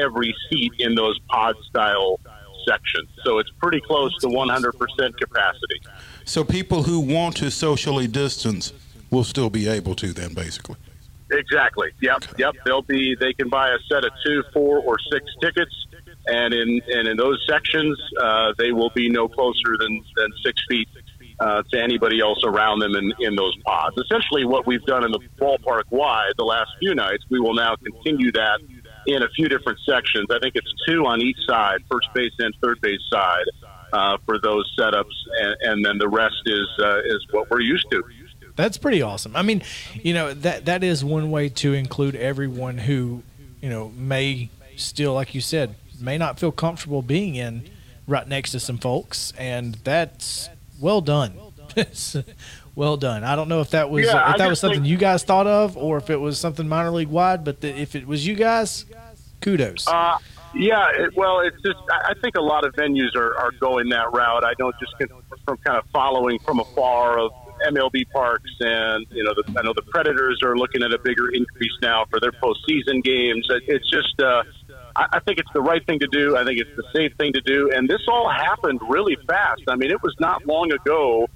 every 0.01 0.35
seat 0.49 0.73
in 0.79 0.95
those 0.95 1.19
pod 1.29 1.57
style 1.69 2.21
sections. 2.67 3.09
So 3.25 3.39
it's 3.39 3.51
pretty 3.51 3.81
close 3.81 4.17
to 4.19 4.27
100% 4.27 5.17
capacity. 5.17 5.81
So 6.25 6.45
people 6.45 6.85
who 6.85 7.01
want 7.01 7.37
to 7.39 7.51
socially 7.51 8.07
distance 8.07 8.73
will 9.11 9.25
still 9.25 9.51
be 9.51 9.69
able 9.69 9.95
to 9.97 10.13
then, 10.13 10.35
basically. 10.35 10.77
Exactly. 11.31 11.91
Yep. 12.01 12.25
Yep. 12.39 12.55
They'll 12.65 12.83
be. 12.83 13.17
They 13.19 13.33
can 13.33 13.49
buy 13.49 13.71
a 13.71 13.79
set 13.89 14.05
of 14.05 14.11
two, 14.25 14.43
four, 14.53 14.81
or 14.81 14.97
six 15.13 15.25
tickets, 15.41 15.73
and 16.27 16.53
in 16.53 16.81
and 16.89 17.09
in 17.09 17.17
those 17.17 17.45
sections, 17.49 17.99
uh, 18.21 18.53
they 18.59 18.73
will 18.73 18.91
be 18.91 19.09
no 19.09 19.29
closer 19.29 19.77
than 19.79 20.03
than 20.17 20.29
six 20.45 20.61
feet 20.69 20.89
uh, 21.39 21.63
to 21.71 21.81
anybody 21.81 22.21
else 22.21 22.43
around 22.45 22.81
them 22.81 22.97
in 22.97 23.13
in 23.21 23.37
those 23.37 23.57
pods. 23.65 23.97
Essentially, 23.99 24.45
what 24.45 24.67
we've 24.67 24.85
done 24.87 25.05
in 25.05 25.13
the 25.13 25.21
ballpark 25.39 25.85
wide 25.91 26.33
the 26.37 26.45
last 26.45 26.71
few 26.81 26.95
nights, 26.95 27.25
we 27.31 27.39
will 27.39 27.55
now 27.55 27.77
continue 27.77 28.33
that 28.33 28.59
in 29.07 29.23
a 29.23 29.29
few 29.31 29.49
different 29.49 29.79
sections. 29.87 30.27
I 30.31 30.39
think 30.39 30.57
it's 30.57 30.73
two 30.87 31.07
on 31.07 31.21
each 31.21 31.39
side, 31.47 31.83
first 31.91 32.13
base 32.15 32.33
and 32.39 32.55
third 32.63 32.81
base 32.81 33.01
side, 33.11 33.45
uh, 33.93 34.19
for 34.25 34.39
those 34.39 34.73
setups, 34.79 35.05
and, 35.41 35.57
and 35.63 35.85
then 35.85 35.99
the 35.99 36.09
rest 36.09 36.43
is 36.47 36.69
uh, 36.79 37.01
is 37.05 37.27
what 37.31 37.51
we're 37.51 37.61
used 37.61 37.87
to. 37.91 38.03
That's 38.57 38.79
pretty 38.79 39.03
awesome. 39.03 39.37
I 39.37 39.43
mean, 39.43 39.63
you 39.95 40.13
know 40.15 40.35
that 40.35 40.67
that 40.67 40.85
is 40.85 41.05
one 41.05 41.31
way 41.31 41.49
to 41.49 41.73
include 41.73 42.15
everyone 42.15 42.79
who, 42.79 43.23
you 43.61 43.71
know, 43.71 43.91
may 43.97 44.51
still, 44.77 45.15
like 45.15 45.35
you 45.35 45.41
said, 45.41 45.75
may 46.01 46.19
not 46.19 46.39
feel 46.39 46.53
comfortable 46.53 47.03
being 47.03 47.37
in 47.37 47.69
right 48.07 48.27
next 48.29 48.53
to 48.53 48.61
some 48.61 48.79
folks, 48.79 49.33
and 49.39 49.75
that's 49.77 50.51
well 50.81 51.01
done. 51.01 51.35
well 52.81 52.97
done. 52.97 53.25
I 53.25 53.37
don't 53.37 53.51
know 53.51 53.61
if 53.61 53.71
that 53.71 53.91
was 53.91 54.07
Yeah, 54.07 54.33
if 54.33 54.39
that 54.39 54.49
was 54.49 54.59
something 54.59 54.81
think- 54.81 54.91
you 54.91 54.97
guys 54.97 55.23
thought 55.23 55.47
of, 55.47 55.77
or 55.77 55.99
if 55.99 56.09
it 56.09 56.17
was 56.17 56.39
something 56.39 56.67
minor 56.67 56.91
league 56.91 57.09
wide. 57.09 57.45
But 57.45 57.61
the, 57.61 57.69
if 57.79 57.95
it 57.95 58.07
was 58.07 58.27
you 58.27 58.35
guys, 58.35 58.87
kudos. 59.43 59.87
Uh, 59.87 60.17
yeah, 60.55 60.87
it, 60.95 61.15
well, 61.15 61.41
it's 61.41 61.61
just 61.63 61.77
I 61.91 62.13
I 62.13 62.15
think 62.23 62.37
a 62.37 62.41
lot 62.41 62.65
of 62.65 62.73
venues 62.73 63.15
are, 63.17 63.37
are 63.37 63.51
going 63.61 63.91
that 63.91 64.11
route. 64.15 64.45
I 64.47 64.55
know 64.59 64.73
just 64.81 64.95
from 65.45 65.59
kind 65.59 65.79
of 65.79 65.85
following 65.93 66.39
from 66.39 66.59
afar 66.59 67.19
of 67.19 67.33
MLB 67.69 68.11
parks, 68.15 68.51
and 68.61 69.05
you 69.11 69.25
know, 69.25 69.35
the, 69.35 69.45
I 69.59 69.63
know 69.63 69.75
the 69.75 69.83
Predators 69.83 70.41
are 70.43 70.57
looking 70.57 70.83
at 70.83 70.91
a 70.91 70.99
bigger 70.99 71.29
increase 71.29 71.77
now 71.83 72.07
for 72.09 72.19
their 72.19 72.33
postseason 72.33 73.05
games. 73.05 73.47
It, 73.51 73.65
it's 73.69 73.91
just, 73.91 74.19
uh, 74.23 74.43
I, 74.97 75.07
I 75.13 75.21
think 75.21 75.39
it's 75.39 75.53
the 75.53 75.61
right 75.61 75.85
thing 75.87 75.99
to 75.99 76.07
do. 76.07 76.39
I 76.39 76.45
think 76.45 76.59
it's 76.59 76.75
the 76.77 76.85
safe 76.95 77.13
thing 77.19 77.35
to 77.35 77.43
do, 77.43 77.71
and 77.75 77.87
this 77.91 78.01
all 78.09 78.31
happened 78.31 78.81
really 78.89 79.19
fast. 79.27 79.65
I 79.69 79.77
mean, 79.77 79.91
it 79.91 80.03
was 80.03 80.17
not 80.19 80.47
long 80.47 80.73
ago 80.73 81.29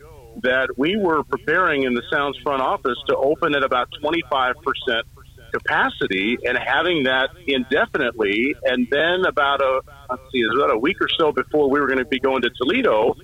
that 0.45 0.71
we 0.77 0.97
were 0.97 1.25
preparing 1.25 1.83
in 1.83 1.95
the 1.95 2.03
Sounds 2.11 2.39
front 2.43 2.63
office 2.63 2.97
to 3.09 3.17
open 3.17 3.55
at 3.55 3.65
about 3.65 3.89
twenty 4.01 4.23
five 4.31 4.55
percent 4.63 5.07
capacity 5.53 6.39
and 6.45 6.59
having 6.59 7.05
that 7.05 7.31
indefinitely. 7.47 8.55
And 8.65 8.89
then 8.91 9.25
about 9.27 9.61
a 9.61 9.81
let's 10.09 10.23
see, 10.33 10.43
about 10.55 10.73
a 10.73 10.79
week 10.79 11.01
or 11.01 11.09
so 11.19 11.33
before 11.33 11.71
we 11.71 11.81
were 11.81 11.87
going 11.87 11.99
to 11.99 12.05
be 12.05 12.21
going 12.21 12.43
to 12.43 12.51
Toledo, 12.51 13.15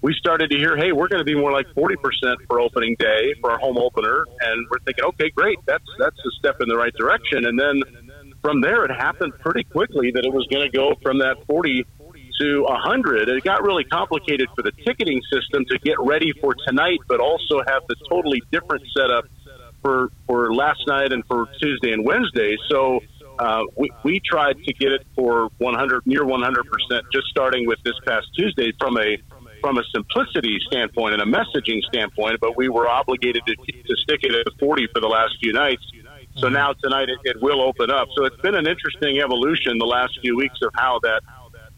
we 0.00 0.14
started 0.14 0.50
to 0.50 0.56
hear, 0.56 0.76
hey, 0.76 0.92
we're 0.92 1.08
going 1.08 1.20
to 1.20 1.24
be 1.24 1.34
more 1.34 1.52
like 1.52 1.66
forty 1.74 1.96
percent 1.96 2.38
for 2.48 2.60
opening 2.60 2.96
day 2.98 3.34
for 3.40 3.50
our 3.52 3.58
home 3.58 3.78
opener, 3.78 4.24
and 4.40 4.66
we're 4.70 4.80
thinking, 4.80 5.04
okay, 5.04 5.30
great, 5.30 5.58
that's 5.66 5.84
that's 5.98 6.18
a 6.18 6.30
step 6.38 6.56
in 6.60 6.68
the 6.68 6.76
right 6.76 6.94
direction. 6.94 7.46
And 7.46 7.58
then 7.58 7.82
from 8.42 8.60
there, 8.60 8.84
it 8.84 8.92
happened 8.92 9.32
pretty 9.40 9.64
quickly 9.64 10.12
that 10.12 10.24
it 10.24 10.32
was 10.32 10.46
going 10.50 10.70
to 10.70 10.76
go 10.76 10.94
from 11.02 11.18
that 11.18 11.36
forty 11.46 11.84
to 12.40 12.62
100. 12.62 13.28
It 13.28 13.44
got 13.44 13.62
really 13.62 13.84
complicated 13.84 14.48
for 14.54 14.62
the 14.62 14.72
ticketing 14.84 15.20
system 15.32 15.64
to 15.66 15.78
get 15.78 15.96
ready 16.00 16.32
for 16.40 16.54
tonight, 16.66 17.00
but 17.08 17.20
also 17.20 17.60
have 17.66 17.82
the 17.88 17.96
totally 18.08 18.42
different 18.50 18.84
setup 18.96 19.24
for 19.82 20.10
for 20.26 20.52
last 20.52 20.80
night 20.86 21.12
and 21.12 21.24
for 21.26 21.46
Tuesday 21.60 21.92
and 21.92 22.04
Wednesday. 22.04 22.56
So 22.68 23.00
uh, 23.38 23.62
we 23.76 23.90
we 24.04 24.20
tried 24.20 24.56
to 24.64 24.72
get 24.74 24.92
it 24.92 25.06
for 25.14 25.50
100 25.58 26.06
near 26.06 26.24
100 26.24 26.64
percent, 26.64 27.06
just 27.12 27.26
starting 27.28 27.66
with 27.66 27.78
this 27.84 27.94
past 28.06 28.26
Tuesday 28.36 28.72
from 28.78 28.98
a 28.98 29.18
from 29.60 29.78
a 29.78 29.82
simplicity 29.92 30.58
standpoint 30.66 31.14
and 31.14 31.22
a 31.22 31.26
messaging 31.26 31.82
standpoint. 31.84 32.38
But 32.40 32.56
we 32.56 32.68
were 32.68 32.88
obligated 32.88 33.42
to, 33.46 33.54
to 33.54 33.96
stick 33.96 34.20
it 34.22 34.34
at 34.34 34.46
40 34.58 34.88
for 34.92 35.00
the 35.00 35.08
last 35.08 35.36
few 35.40 35.52
nights. 35.52 35.82
So 36.36 36.48
now 36.48 36.72
tonight 36.72 37.08
it, 37.08 37.18
it 37.24 37.42
will 37.42 37.60
open 37.60 37.90
up. 37.90 38.08
So 38.16 38.24
it's 38.24 38.40
been 38.40 38.54
an 38.54 38.66
interesting 38.66 39.18
evolution 39.18 39.78
the 39.78 39.86
last 39.86 40.18
few 40.20 40.36
weeks 40.36 40.58
of 40.62 40.70
how 40.74 41.00
that 41.02 41.22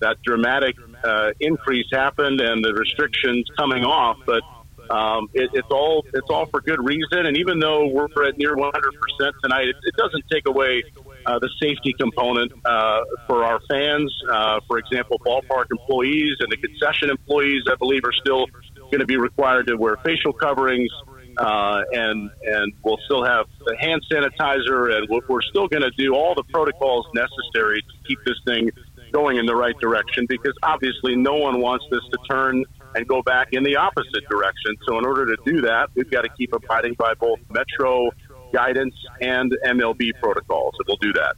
that 0.00 0.16
dramatic 0.24 0.76
uh, 1.04 1.30
increase 1.40 1.86
happened 1.92 2.40
and 2.40 2.64
the 2.64 2.72
restrictions 2.74 3.46
coming 3.56 3.84
off. 3.84 4.16
But 4.26 4.42
um, 4.90 5.28
it, 5.34 5.50
it's 5.52 5.68
all 5.70 6.04
it's 6.12 6.28
all 6.30 6.46
for 6.46 6.60
good 6.60 6.84
reason. 6.84 7.26
And 7.26 7.36
even 7.36 7.60
though 7.60 7.86
we're 7.86 8.24
at 8.26 8.36
near 8.38 8.56
100 8.56 8.72
percent 8.72 9.34
tonight, 9.42 9.68
it, 9.68 9.76
it 9.84 9.94
doesn't 9.96 10.24
take 10.30 10.48
away 10.48 10.82
uh, 11.26 11.38
the 11.38 11.48
safety 11.60 11.94
component 11.98 12.52
uh, 12.64 13.00
for 13.26 13.44
our 13.44 13.60
fans. 13.68 14.12
Uh, 14.30 14.60
for 14.66 14.78
example, 14.78 15.18
ballpark 15.24 15.66
employees 15.70 16.36
and 16.40 16.50
the 16.50 16.56
concession 16.56 17.10
employees, 17.10 17.62
I 17.70 17.76
believe, 17.76 18.04
are 18.04 18.12
still 18.12 18.46
going 18.90 19.00
to 19.00 19.06
be 19.06 19.16
required 19.16 19.68
to 19.68 19.76
wear 19.76 19.96
facial 20.04 20.32
coverings. 20.32 20.90
Uh, 21.38 21.82
and 21.92 22.30
and 22.42 22.72
we'll 22.84 22.98
still 23.04 23.24
have 23.24 23.46
the 23.64 23.76
hand 23.78 24.02
sanitizer, 24.10 24.96
and 24.96 25.08
we're, 25.08 25.20
we're 25.28 25.42
still 25.42 25.68
going 25.68 25.82
to 25.82 25.90
do 25.92 26.14
all 26.14 26.34
the 26.34 26.42
protocols 26.52 27.06
necessary 27.14 27.80
to 27.80 28.08
keep 28.08 28.18
this 28.26 28.36
thing 28.44 28.68
going 29.10 29.36
in 29.36 29.46
the 29.46 29.54
right 29.54 29.78
direction 29.78 30.26
because 30.28 30.54
obviously 30.62 31.16
no 31.16 31.36
one 31.36 31.60
wants 31.60 31.84
this 31.90 32.02
to 32.10 32.18
turn 32.28 32.64
and 32.94 33.06
go 33.06 33.22
back 33.22 33.52
in 33.52 33.62
the 33.62 33.76
opposite 33.76 34.28
direction. 34.28 34.76
So 34.86 34.98
in 34.98 35.06
order 35.06 35.26
to 35.26 35.36
do 35.44 35.60
that, 35.62 35.90
we've 35.94 36.10
got 36.10 36.22
to 36.22 36.28
keep 36.30 36.52
abiding 36.52 36.94
by 36.94 37.14
both 37.14 37.38
Metro 37.50 38.10
guidance 38.52 38.94
and 39.20 39.56
MLB 39.64 40.12
protocols. 40.20 40.74
So 40.76 40.84
we'll 40.88 40.96
do 40.96 41.12
that. 41.14 41.36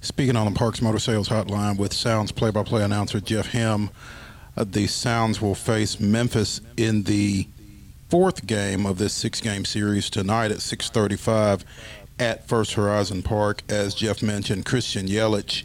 Speaking 0.00 0.36
on 0.36 0.52
the 0.52 0.58
Parks 0.58 0.82
Motor 0.82 0.98
Sales 0.98 1.30
Hotline 1.30 1.78
with 1.78 1.94
Sounds 1.94 2.30
play-by-play 2.30 2.82
announcer 2.82 3.20
Jeff 3.20 3.52
Hem, 3.52 3.90
uh, 4.56 4.64
the 4.68 4.86
Sounds 4.86 5.40
will 5.40 5.54
face 5.54 5.98
Memphis 5.98 6.60
in 6.76 7.04
the 7.04 7.46
fourth 8.10 8.46
game 8.46 8.84
of 8.84 8.98
this 8.98 9.14
six-game 9.14 9.64
series 9.64 10.10
tonight 10.10 10.50
at 10.50 10.60
6:35 10.60 11.64
at 12.18 12.46
First 12.46 12.74
Horizon 12.74 13.22
Park. 13.22 13.62
As 13.68 13.94
Jeff 13.94 14.22
mentioned, 14.22 14.66
Christian 14.66 15.08
Yelich 15.08 15.64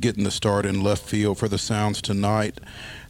getting 0.00 0.24
the 0.24 0.30
start 0.30 0.66
in 0.66 0.82
left 0.82 1.04
field 1.04 1.38
for 1.38 1.48
the 1.48 1.58
Sounds 1.58 2.00
tonight. 2.00 2.58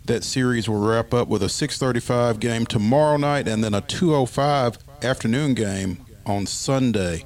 That 0.05 0.25
series 0.25 0.69
will 0.69 0.81
wrap 0.81 1.15
up 1.15 1.29
with 1.29 1.43
a 1.43 1.49
6:35 1.49 2.41
game 2.41 2.67
tomorrow 2.67 3.17
night, 3.17 3.47
and 3.47 3.63
then 3.63 3.75
a 3.75 3.81
2:05 3.81 4.79
afternoon 5.03 5.55
game 5.55 6.05
on 6.27 6.47
Sunday. 6.47 7.25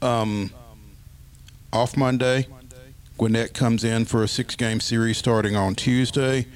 Um, 0.00 0.50
off 1.72 1.96
Monday, 1.96 2.46
Gwinnett 3.18 3.52
comes 3.52 3.84
in 3.84 4.04
for 4.06 4.22
a 4.22 4.28
six-game 4.28 4.80
series 4.80 5.18
starting 5.18 5.54
on 5.56 5.74
Tuesday. 5.74 6.46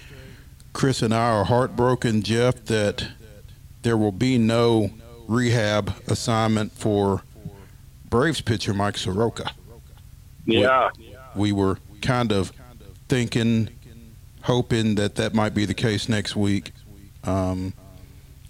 Chris 0.73 1.03
and 1.03 1.15
I 1.15 1.31
are 1.31 1.45
heartbroken, 1.45 2.23
Jeff, 2.23 2.65
that 2.65 3.09
there 3.83 3.97
will 3.97 4.13
be 4.13 4.39
no 4.39 4.91
rehab 5.29 5.95
assignment 6.09 6.73
for 6.73 7.23
Braves 8.09 8.41
pitcher 8.41 8.75
Mike 8.75 8.97
Soroka. 8.97 9.53
Yeah. 10.47 10.91
We 11.37 11.53
were 11.53 11.79
kind 12.05 12.31
of 12.31 12.53
thinking 13.09 13.71
hoping 14.43 14.95
that 14.97 15.15
that 15.17 15.35
might 15.35 15.55
be 15.55 15.65
the 15.65 15.75
case 15.75 16.09
next 16.09 16.37
week. 16.37 16.73
Um, 17.25 17.73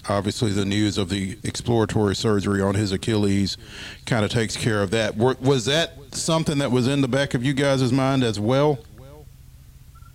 obviously, 0.09 0.51
the 0.51 0.65
news 0.65 0.99
of 0.99 1.09
the 1.09 1.39
exploratory 1.45 2.17
surgery 2.17 2.61
on 2.61 2.75
his 2.75 2.91
Achilles 2.91 3.57
kind 4.05 4.25
of 4.25 4.31
takes 4.31 4.57
care 4.57 4.83
of 4.83 4.91
that. 4.91 5.17
Was 5.17 5.65
that 5.67 5.93
something 6.13 6.59
that 6.59 6.73
was 6.73 6.89
in 6.89 7.01
the 7.01 7.09
back 7.09 7.35
of 7.35 7.45
you 7.45 7.55
guys' 7.55 7.93
mind 7.93 8.25
as 8.25 8.41
well? 8.41 8.81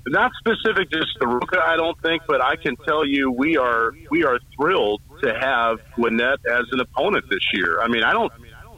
Not 0.07 0.31
specific 0.39 0.89
to 0.91 1.05
Soroka, 1.17 1.61
I 1.63 1.75
don't 1.75 1.99
think, 2.01 2.23
but 2.27 2.43
I 2.43 2.55
can 2.55 2.75
tell 2.77 3.05
you 3.05 3.31
we 3.31 3.57
are 3.57 3.93
we 4.09 4.23
are 4.23 4.39
thrilled 4.55 5.01
to 5.21 5.37
have 5.39 5.79
Gwinnett 5.95 6.39
as 6.45 6.65
an 6.71 6.79
opponent 6.79 7.25
this 7.29 7.45
year. 7.53 7.79
I 7.81 7.87
mean, 7.87 8.03
I 8.03 8.11
don't. 8.11 8.31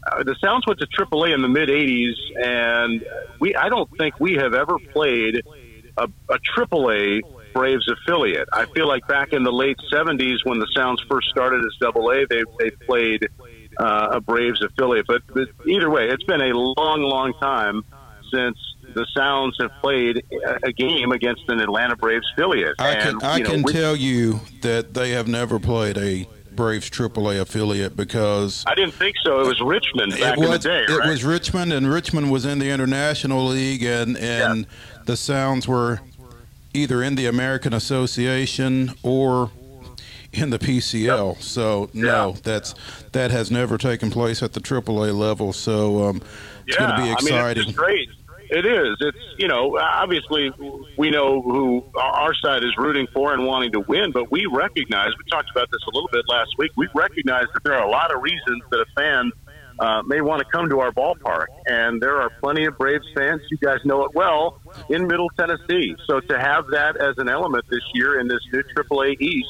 Uh, 0.10 0.24
the 0.24 0.36
Sounds 0.41 0.65
went 0.65 0.79
to 0.79 0.88
AAA 0.88 1.34
in 1.34 1.41
the 1.41 1.48
mid 1.48 1.70
'80s, 1.70 2.15
and 2.43 3.05
we 3.39 3.55
I 3.55 3.70
don't 3.70 3.89
think 3.98 4.20
we 4.20 4.34
have 4.34 4.53
ever 4.53 4.79
played 4.79 5.41
a, 5.98 6.10
a 6.29 6.39
AAA 6.58 7.22
Braves 7.53 7.88
affiliate. 7.88 8.48
I 8.53 8.65
feel 8.65 8.88
like 8.88 9.08
back 9.08 9.34
in 9.34 9.43
the 9.43 9.51
late 9.51 9.77
70s 9.91 10.38
when 10.43 10.60
the 10.60 10.67
Sounds 10.75 11.03
first 11.10 11.29
started 11.29 11.63
as 11.65 11.75
Double 11.79 12.10
A, 12.12 12.25
they, 12.25 12.43
they 12.60 12.72
played 12.72 13.27
uh, 13.77 14.10
a 14.12 14.22
Braves 14.22 14.62
affiliate. 14.62 15.08
But, 15.08 15.24
but 15.27 15.50
either 15.65 15.89
way, 15.89 16.08
it's 16.10 16.24
been 16.24 16.41
a 16.41 16.53
long, 16.53 17.01
long 17.01 17.34
time 17.41 17.84
since 18.34 18.58
the 18.93 19.05
Sounds 19.15 19.58
have 19.60 19.72
played 19.81 20.24
a 20.63 20.72
game 20.72 21.12
against 21.12 21.43
an 21.50 21.60
Atlanta 21.60 21.96
Braves 21.96 22.25
affiliate. 22.34 22.75
I 22.79 22.96
can, 22.96 23.08
and, 23.15 23.24
I 23.24 23.39
know, 23.39 23.50
can 23.50 23.63
tell 23.63 23.96
you 23.96 24.39
that 24.62 24.93
they 24.93 25.12
have 25.12 25.27
never 25.27 25.60
played 25.60 25.98
a 25.98 26.27
Braves 26.55 26.89
AAA 26.89 27.41
affiliate 27.41 27.96
because 27.96 28.63
I 28.67 28.75
didn't 28.75 28.93
think 28.93 29.15
so. 29.24 29.41
It 29.41 29.48
was 29.48 29.62
Richmond 29.62 30.12
back 30.20 30.38
was, 30.38 30.46
in 30.46 30.51
the 30.51 30.60
day. 30.60 30.84
It 30.84 30.98
right? 30.98 31.10
was 31.10 31.24
Richmond, 31.24 31.74
and 31.74 31.89
Richmond 31.89 32.31
was 32.31 32.46
in 32.46 32.60
the 32.60 32.70
International 32.70 33.46
League, 33.46 33.84
and 33.84 34.17
and 34.17 34.62
yeah 34.62 34.72
the 35.05 35.17
sounds 35.17 35.67
were 35.67 36.01
either 36.74 37.03
in 37.03 37.15
the 37.15 37.25
American 37.25 37.74
Association 37.74 38.93
or 39.03 39.51
in 40.31 40.50
the 40.50 40.60
PCL. 40.60 41.34
Yep. 41.36 41.41
So 41.41 41.89
no, 41.93 42.29
yeah. 42.29 42.39
that's 42.43 42.75
that 43.12 43.31
has 43.31 43.51
never 43.51 43.77
taken 43.77 44.10
place 44.12 44.41
at 44.41 44.53
the 44.53 44.62
AAA 44.62 45.17
level. 45.17 45.53
So 45.53 46.03
um, 46.03 46.22
it's 46.65 46.79
yeah, 46.79 46.88
going 46.88 47.00
to 47.00 47.03
be 47.03 47.12
exciting. 47.12 47.63
I 47.63 47.65
mean, 47.65 47.70
it's 47.70 47.77
great. 47.77 48.10
It 48.51 48.65
is. 48.65 48.98
It's 49.00 49.17
you 49.38 49.48
know 49.48 49.77
obviously 49.79 50.51
we 50.98 51.10
know 51.10 51.41
who 51.41 51.86
our 51.96 52.34
side 52.43 52.63
is 52.63 52.75
rooting 52.77 53.08
for 53.13 53.34
and 53.34 53.46
wanting 53.46 53.72
to 53.72 53.79
win, 53.79 54.12
but 54.12 54.30
we 54.30 54.45
recognize 54.45 55.08
we 55.17 55.30
talked 55.32 55.49
about 55.56 55.69
this 55.71 55.80
a 55.88 55.95
little 55.95 56.10
bit 56.12 56.25
last 56.28 56.49
week. 56.58 56.71
We 56.75 56.89
recognize 56.93 57.45
that 57.54 57.63
there 57.63 57.75
are 57.75 57.86
a 57.86 57.89
lot 57.89 58.13
of 58.13 58.21
reasons 58.21 58.62
that 58.71 58.82
a 58.82 58.86
fan 58.99 59.32
uh, 59.80 60.04
may 60.06 60.21
want 60.21 60.39
to 60.39 60.45
come 60.52 60.69
to 60.69 60.80
our 60.80 60.91
ballpark. 60.91 61.47
And 61.65 62.02
there 62.02 62.21
are 62.21 62.30
plenty 62.41 62.65
of 62.65 62.78
Braves 62.78 63.06
fans, 63.15 63.41
you 63.49 63.58
guys 63.58 63.80
know 63.84 64.04
it 64.06 64.12
well, 64.13 64.62
in 64.89 65.08
Middle 65.08 65.30
Tennessee. 65.39 65.95
So 66.06 66.19
to 66.19 66.39
have 66.39 66.65
that 66.71 66.97
as 66.97 67.15
an 67.17 67.30
element 67.30 67.65
this 67.69 67.84
year 67.93 68.19
in 68.19 68.28
this 68.28 68.41
new 68.52 68.63
AAA 68.75 69.19
East 69.19 69.47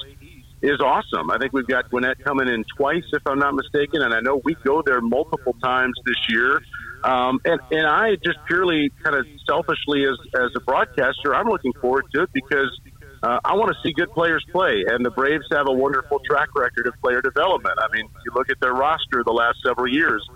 is 0.61 0.79
awesome. 0.79 1.31
I 1.31 1.37
think 1.37 1.53
we've 1.53 1.67
got 1.67 1.89
Gwinnett 1.89 2.23
coming 2.23 2.47
in 2.47 2.63
twice, 2.77 3.03
if 3.13 3.23
I'm 3.25 3.39
not 3.39 3.55
mistaken, 3.55 4.03
and 4.03 4.13
I 4.13 4.19
know 4.21 4.41
we 4.45 4.55
go 4.63 4.83
there 4.85 5.01
multiple 5.01 5.55
times 5.63 5.95
this 6.05 6.17
year. 6.29 6.61
Um, 7.03 7.39
and, 7.45 7.59
and 7.71 7.87
I 7.87 8.15
just 8.23 8.37
purely 8.47 8.91
kind 9.03 9.15
of 9.15 9.25
selfishly 9.47 10.05
as, 10.05 10.17
as 10.35 10.51
a 10.55 10.59
broadcaster, 10.59 11.33
I'm 11.33 11.47
looking 11.47 11.73
forward 11.73 12.05
to 12.13 12.23
it 12.23 12.29
because– 12.33 12.79
uh, 13.23 13.39
I 13.45 13.53
want 13.53 13.69
to 13.69 13.77
see 13.83 13.93
good 13.93 14.11
players 14.11 14.43
play, 14.51 14.83
and 14.87 15.05
the 15.05 15.11
Braves 15.11 15.45
have 15.51 15.67
a 15.67 15.71
wonderful 15.71 16.19
track 16.27 16.49
record 16.55 16.87
of 16.87 16.93
player 17.01 17.21
development. 17.21 17.75
I 17.77 17.95
mean, 17.95 18.09
you 18.25 18.31
look 18.33 18.49
at 18.49 18.59
their 18.59 18.73
roster 18.73 19.23
the 19.23 19.31
last 19.31 19.57
several 19.63 19.87
years, 19.87 20.27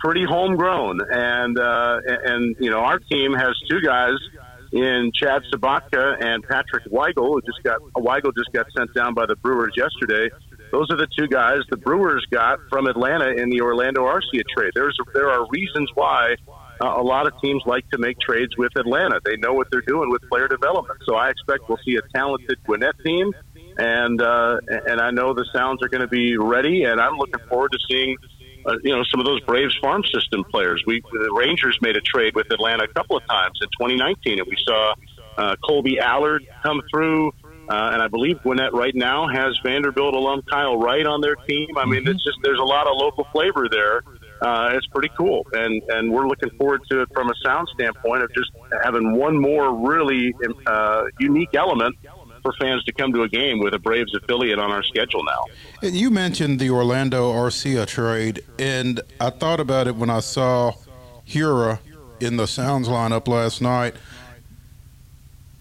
pretty 0.00 0.24
homegrown, 0.28 1.00
and 1.10 1.58
uh, 1.58 2.00
and 2.06 2.54
you 2.60 2.70
know 2.70 2.80
our 2.80 2.98
team 2.98 3.32
has 3.32 3.58
two 3.70 3.80
guys 3.80 4.16
in 4.72 5.10
Chad 5.14 5.42
Sobotka 5.54 6.22
and 6.22 6.42
Patrick 6.42 6.84
Weigel, 6.92 7.32
who 7.32 7.40
just 7.42 7.62
got 7.62 7.80
Weigel 7.96 8.32
just 8.36 8.52
got 8.52 8.66
sent 8.76 8.92
down 8.92 9.14
by 9.14 9.24
the 9.24 9.36
Brewers 9.36 9.72
yesterday. 9.74 10.28
Those 10.74 10.90
are 10.90 10.96
the 10.96 11.06
two 11.16 11.28
guys 11.28 11.58
the 11.70 11.76
Brewers 11.76 12.26
got 12.32 12.58
from 12.68 12.88
Atlanta 12.88 13.28
in 13.28 13.48
the 13.48 13.60
Orlando 13.60 14.06
Arcia 14.06 14.42
trade. 14.56 14.72
There's 14.74 14.98
there 15.14 15.30
are 15.30 15.46
reasons 15.48 15.88
why 15.94 16.34
uh, 16.80 16.94
a 16.96 17.00
lot 17.00 17.28
of 17.28 17.40
teams 17.40 17.62
like 17.64 17.88
to 17.90 17.98
make 17.98 18.18
trades 18.18 18.56
with 18.58 18.74
Atlanta. 18.74 19.20
They 19.24 19.36
know 19.36 19.52
what 19.52 19.68
they're 19.70 19.86
doing 19.86 20.10
with 20.10 20.22
player 20.28 20.48
development. 20.48 21.00
So 21.06 21.14
I 21.14 21.30
expect 21.30 21.68
we'll 21.68 21.78
see 21.84 21.94
a 21.94 22.02
talented 22.12 22.58
Gwinnett 22.64 22.96
team, 23.04 23.30
and 23.78 24.20
uh, 24.20 24.58
and 24.66 25.00
I 25.00 25.12
know 25.12 25.32
the 25.32 25.46
Sounds 25.54 25.80
are 25.80 25.88
going 25.88 26.00
to 26.00 26.08
be 26.08 26.36
ready, 26.36 26.82
and 26.82 27.00
I'm 27.00 27.18
looking 27.18 27.46
forward 27.48 27.70
to 27.70 27.78
seeing. 27.88 28.16
Uh, 28.66 28.76
you 28.82 28.96
know 28.96 29.04
some 29.10 29.20
of 29.20 29.26
those 29.26 29.42
Braves 29.42 29.76
farm 29.80 30.02
system 30.12 30.42
players. 30.42 30.82
We 30.86 31.02
the 31.02 31.32
Rangers 31.38 31.78
made 31.82 31.96
a 31.96 32.00
trade 32.00 32.34
with 32.34 32.50
Atlanta 32.50 32.84
a 32.84 32.88
couple 32.88 33.16
of 33.16 33.22
times 33.28 33.60
in 33.62 33.68
2019, 33.78 34.40
and 34.40 34.48
we 34.48 34.56
saw 34.64 34.94
uh, 35.36 35.54
Kolby 35.62 35.98
Allard 36.00 36.46
come 36.64 36.80
through. 36.90 37.32
Uh, 37.68 37.90
and 37.92 38.02
I 38.02 38.08
believe 38.08 38.42
Gwinnett 38.42 38.74
right 38.74 38.94
now 38.94 39.26
has 39.26 39.58
Vanderbilt 39.62 40.14
alum 40.14 40.42
Kyle 40.50 40.76
Wright 40.76 41.06
on 41.06 41.20
their 41.20 41.36
team. 41.36 41.76
I 41.78 41.86
mean, 41.86 42.06
it's 42.06 42.22
just 42.22 42.38
there's 42.42 42.58
a 42.58 42.64
lot 42.64 42.86
of 42.86 42.96
local 42.96 43.24
flavor 43.32 43.68
there 43.70 44.02
uh, 44.44 44.70
it's 44.74 44.86
pretty 44.88 45.10
cool, 45.16 45.46
and 45.52 45.82
and 45.88 46.12
we're 46.12 46.26
looking 46.26 46.50
forward 46.58 46.82
to 46.90 47.02
it 47.02 47.08
from 47.14 47.30
a 47.30 47.34
sound 47.42 47.68
standpoint 47.74 48.22
of 48.22 48.32
just 48.34 48.50
having 48.82 49.16
one 49.16 49.40
more 49.40 49.74
really 49.74 50.34
uh, 50.66 51.04
unique 51.18 51.54
element 51.54 51.96
for 52.42 52.52
fans 52.60 52.84
to 52.84 52.92
come 52.92 53.12
to 53.12 53.22
a 53.22 53.28
game 53.28 53.58
with 53.58 53.72
a 53.72 53.78
Braves 53.78 54.14
affiliate 54.14 54.58
on 54.58 54.70
our 54.70 54.82
schedule 54.82 55.24
now. 55.24 55.44
And 55.82 55.96
You 55.96 56.10
mentioned 56.10 56.60
the 56.60 56.68
Orlando 56.68 57.32
Arcia 57.32 57.86
trade, 57.86 58.44
and 58.58 59.00
I 59.18 59.30
thought 59.30 59.60
about 59.60 59.86
it 59.86 59.96
when 59.96 60.10
I 60.10 60.20
saw 60.20 60.74
Hiura 61.26 61.78
in 62.20 62.36
the 62.36 62.46
Sounds 62.46 62.86
lineup 62.86 63.26
last 63.28 63.62
night. 63.62 63.94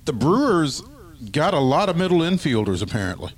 The 0.03 0.13
Brewers 0.13 0.83
got 1.31 1.53
a 1.53 1.59
lot 1.59 1.89
of 1.89 1.95
middle 1.95 2.19
infielders, 2.19 2.81
apparently. 2.81 3.33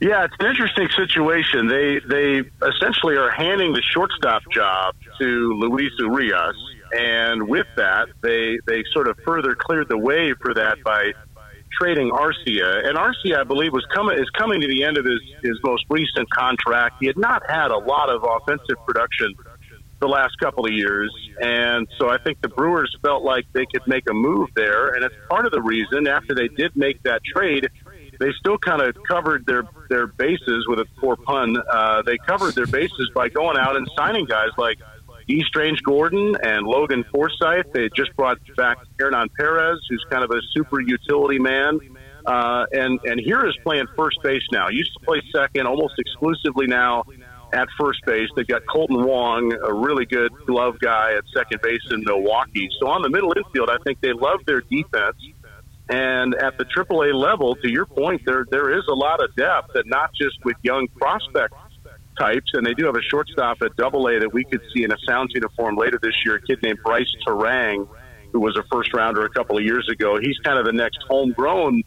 Yeah, 0.00 0.24
it's 0.24 0.34
an 0.38 0.46
interesting 0.46 0.88
situation. 0.96 1.68
They 1.68 2.00
they 2.00 2.42
essentially 2.66 3.16
are 3.16 3.30
handing 3.30 3.72
the 3.72 3.82
shortstop 3.82 4.42
job 4.50 4.96
to 5.18 5.24
Luis 5.54 5.92
Urias, 5.98 6.56
and 6.92 7.48
with 7.48 7.66
that, 7.76 8.08
they 8.20 8.58
they 8.66 8.84
sort 8.92 9.08
of 9.08 9.16
further 9.24 9.54
cleared 9.54 9.88
the 9.88 9.96
way 9.96 10.34
for 10.42 10.52
that 10.54 10.82
by 10.84 11.12
trading 11.80 12.10
Arcia. 12.10 12.86
And 12.86 12.98
Arcia, 12.98 13.38
I 13.38 13.44
believe, 13.44 13.72
was 13.72 13.86
coming 13.94 14.18
is 14.18 14.28
coming 14.30 14.60
to 14.60 14.68
the 14.68 14.84
end 14.84 14.98
of 14.98 15.04
his 15.04 15.20
his 15.42 15.58
most 15.64 15.84
recent 15.88 16.28
contract. 16.30 16.96
He 17.00 17.06
had 17.06 17.16
not 17.16 17.42
had 17.48 17.70
a 17.70 17.78
lot 17.78 18.10
of 18.10 18.24
offensive 18.24 18.76
production 18.86 19.34
the 20.00 20.08
last 20.08 20.38
couple 20.38 20.64
of 20.64 20.72
years, 20.72 21.12
and 21.40 21.86
so 21.98 22.10
I 22.10 22.18
think 22.18 22.40
the 22.40 22.48
Brewers 22.48 22.94
felt 23.02 23.22
like 23.22 23.46
they 23.52 23.66
could 23.66 23.86
make 23.86 24.08
a 24.10 24.14
move 24.14 24.50
there, 24.54 24.88
and 24.88 25.04
it's 25.04 25.14
part 25.28 25.46
of 25.46 25.52
the 25.52 25.62
reason 25.62 26.06
after 26.06 26.34
they 26.34 26.48
did 26.48 26.76
make 26.76 27.02
that 27.04 27.22
trade 27.24 27.68
they 28.18 28.30
still 28.38 28.58
kind 28.58 28.82
of 28.82 28.96
covered 29.08 29.46
their 29.46 29.64
their 29.88 30.06
bases 30.06 30.66
with 30.68 30.78
a 30.78 30.86
poor 30.98 31.16
pun. 31.16 31.56
Uh, 31.70 32.02
they 32.02 32.16
covered 32.26 32.54
their 32.54 32.66
bases 32.66 33.10
by 33.14 33.28
going 33.28 33.56
out 33.58 33.76
and 33.76 33.88
signing 33.96 34.24
guys 34.24 34.50
like 34.56 34.78
E. 35.28 35.42
Strange 35.46 35.82
Gordon 35.82 36.36
and 36.42 36.66
Logan 36.66 37.04
Forsythe. 37.12 37.66
They 37.72 37.88
just 37.96 38.14
brought 38.16 38.38
back 38.56 38.78
Hernan 38.98 39.30
Perez, 39.36 39.78
who's 39.88 40.04
kind 40.10 40.24
of 40.24 40.30
a 40.30 40.40
super 40.52 40.80
utility 40.80 41.38
man. 41.38 41.78
Uh, 42.26 42.66
and 42.72 42.98
and 43.04 43.20
Hiura 43.20 43.48
is 43.48 43.56
playing 43.62 43.86
first 43.96 44.22
base 44.22 44.42
now. 44.50 44.68
Used 44.68 44.92
to 44.98 45.04
play 45.04 45.20
second 45.34 45.66
almost 45.66 45.94
exclusively 45.98 46.66
now, 46.66 47.04
at 47.54 47.68
first 47.78 48.04
base. 48.04 48.28
They've 48.36 48.46
got 48.46 48.62
Kolten 48.66 49.06
Wong, 49.06 49.52
a 49.52 49.72
really 49.72 50.04
good 50.04 50.32
glove 50.46 50.78
guy 50.80 51.14
at 51.16 51.24
second 51.34 51.62
base 51.62 51.80
in 51.90 52.02
Milwaukee. 52.04 52.68
So 52.80 52.88
on 52.88 53.02
the 53.02 53.08
middle 53.08 53.32
infield, 53.36 53.70
I 53.70 53.78
think 53.84 54.00
they 54.00 54.12
love 54.12 54.40
their 54.46 54.60
defense. 54.60 55.16
And 55.88 56.34
at 56.34 56.58
the 56.58 56.64
AAA 56.64 57.14
level, 57.14 57.54
to 57.56 57.70
your 57.70 57.86
point, 57.86 58.22
there 58.24 58.46
there 58.50 58.76
is 58.76 58.84
a 58.90 58.94
lot 58.94 59.22
of 59.22 59.34
depth, 59.36 59.74
and 59.74 59.84
not 59.86 60.10
just 60.14 60.36
with 60.44 60.56
young 60.62 60.88
prospect 60.96 61.54
types. 62.18 62.50
And 62.54 62.66
they 62.66 62.74
do 62.74 62.86
have 62.86 62.96
a 62.96 63.02
shortstop 63.02 63.58
at 63.62 63.76
Double 63.76 64.08
A 64.08 64.18
that 64.18 64.32
we 64.32 64.44
could 64.44 64.62
see 64.74 64.84
in 64.84 64.92
a 64.92 64.96
Sounds 65.06 65.32
uniform 65.34 65.76
later 65.76 65.98
this 66.02 66.14
year. 66.24 66.36
A 66.36 66.40
kid 66.40 66.60
named 66.62 66.78
Brice 66.82 67.12
Turang, 67.26 67.86
who 68.32 68.40
was 68.40 68.56
a 68.56 68.64
first 68.72 68.94
rounder 68.94 69.24
a 69.24 69.30
couple 69.30 69.58
of 69.58 69.64
years 69.64 69.86
ago. 69.90 70.18
He's 70.20 70.38
kind 70.38 70.58
of 70.58 70.64
the 70.64 70.72
next 70.72 70.98
homegrown 71.06 71.82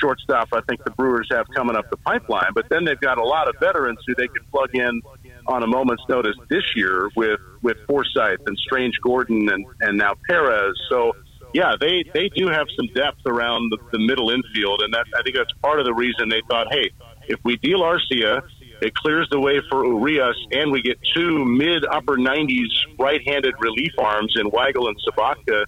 shortstop 0.00 0.48
I 0.52 0.60
think 0.68 0.84
the 0.84 0.90
Brewers 0.90 1.28
have 1.30 1.46
coming 1.54 1.76
up 1.76 1.90
the 1.90 1.96
pipeline. 1.98 2.52
But 2.54 2.68
then 2.68 2.84
they've 2.84 3.00
got 3.00 3.18
a 3.18 3.24
lot 3.24 3.48
of 3.48 3.56
veterans 3.60 3.98
who 4.06 4.14
they 4.14 4.28
can 4.28 4.44
plug 4.50 4.74
in 4.74 5.00
on 5.46 5.62
a 5.62 5.66
moment's 5.66 6.04
notice 6.08 6.36
this 6.48 6.64
year 6.76 7.10
with 7.16 7.40
with 7.62 7.76
Forsythe 7.86 8.40
and 8.46 8.56
Strange 8.58 8.94
Gordon 9.02 9.48
and 9.48 9.66
and 9.80 9.98
now 9.98 10.14
Perez. 10.28 10.74
So 10.88 11.12
yeah, 11.52 11.74
they 11.80 12.04
they 12.12 12.28
do 12.28 12.48
have 12.48 12.66
some 12.76 12.86
depth 12.94 13.26
around 13.26 13.70
the, 13.70 13.78
the 13.92 13.98
middle 13.98 14.30
infield, 14.30 14.82
and 14.82 14.92
that 14.94 15.06
I 15.16 15.22
think 15.22 15.36
that's 15.36 15.52
part 15.62 15.80
of 15.80 15.86
the 15.86 15.94
reason 15.94 16.28
they 16.28 16.42
thought, 16.48 16.66
hey, 16.70 16.90
if 17.28 17.38
we 17.44 17.56
deal 17.56 17.80
Arcia, 17.80 18.42
it 18.80 18.94
clears 18.94 19.28
the 19.30 19.40
way 19.40 19.60
for 19.68 19.84
Urias, 19.84 20.36
and 20.52 20.70
we 20.70 20.82
get 20.82 20.98
two 21.14 21.44
mid 21.44 21.84
upper 21.90 22.16
90s 22.16 22.68
right-handed 22.98 23.54
relief 23.60 23.92
arms 23.98 24.34
in 24.38 24.50
Weigel 24.50 24.88
and 24.88 24.96
Sobotka 25.06 25.64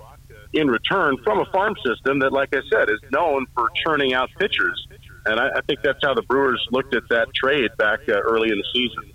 in 0.52 0.68
return 0.68 1.16
from 1.22 1.40
a 1.40 1.44
farm 1.46 1.74
system 1.84 2.18
that, 2.20 2.32
like 2.32 2.54
I 2.54 2.60
said, 2.70 2.90
is 2.90 2.98
known 3.10 3.46
for 3.54 3.68
churning 3.84 4.14
out 4.14 4.30
pitchers. 4.38 4.86
And 5.26 5.38
I, 5.38 5.50
I 5.56 5.60
think 5.62 5.80
that's 5.82 6.00
how 6.02 6.14
the 6.14 6.22
Brewers 6.22 6.66
looked 6.72 6.94
at 6.94 7.08
that 7.10 7.32
trade 7.34 7.70
back 7.76 8.00
uh, 8.08 8.12
early 8.12 8.50
in 8.50 8.58
the 8.58 8.64
season. 8.72 9.12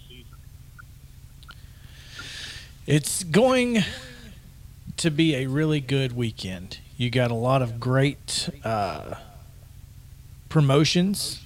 It's 2.87 3.23
going 3.23 3.83
to 4.97 5.09
be 5.09 5.35
a 5.35 5.47
really 5.47 5.79
good 5.79 6.15
weekend. 6.15 6.79
You 6.97 7.09
got 7.09 7.31
a 7.31 7.35
lot 7.35 7.61
of 7.61 7.79
great 7.79 8.49
uh, 8.63 9.15
promotions 10.47 11.43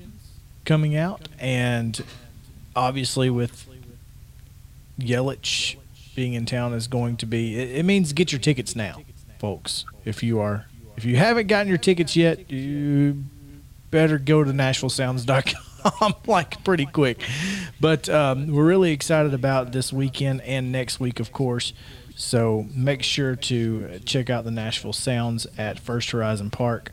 coming 0.65 0.95
out, 0.95 1.27
and 1.39 2.03
obviously 2.75 3.29
with 3.29 3.65
Yelich 4.99 5.77
being 6.15 6.33
in 6.33 6.45
town 6.45 6.73
is 6.73 6.87
going 6.87 7.15
to 7.17 7.25
be. 7.25 7.57
It, 7.57 7.77
it 7.77 7.83
means 7.83 8.11
get 8.13 8.31
your 8.31 8.39
tickets 8.39 8.75
now, 8.75 9.01
folks. 9.39 9.85
If 10.05 10.21
you 10.21 10.39
are, 10.39 10.67
if 10.97 11.05
you 11.05 11.15
haven't 11.15 11.47
gotten 11.47 11.67
your 11.67 11.77
tickets 11.77 12.15
yet, 12.15 12.51
you 12.51 13.23
better 13.89 14.19
go 14.19 14.43
to 14.43 14.51
NashvilleSounds.com 14.51 16.13
like 16.27 16.63
pretty 16.63 16.85
quick. 16.85 17.23
But 17.79 18.09
um, 18.09 18.47
we're 18.47 18.65
really 18.65 18.91
excited 18.91 19.33
about 19.33 19.71
this 19.71 19.91
weekend 19.91 20.41
and 20.41 20.71
next 20.71 20.99
week, 20.99 21.19
of 21.19 21.31
course. 21.31 21.73
So 22.15 22.67
make 22.75 23.01
sure 23.01 23.35
to 23.35 23.99
check 24.05 24.29
out 24.29 24.43
the 24.43 24.51
Nashville 24.51 24.93
Sounds 24.93 25.47
at 25.57 25.79
First 25.79 26.11
Horizon 26.11 26.49
Park. 26.49 26.91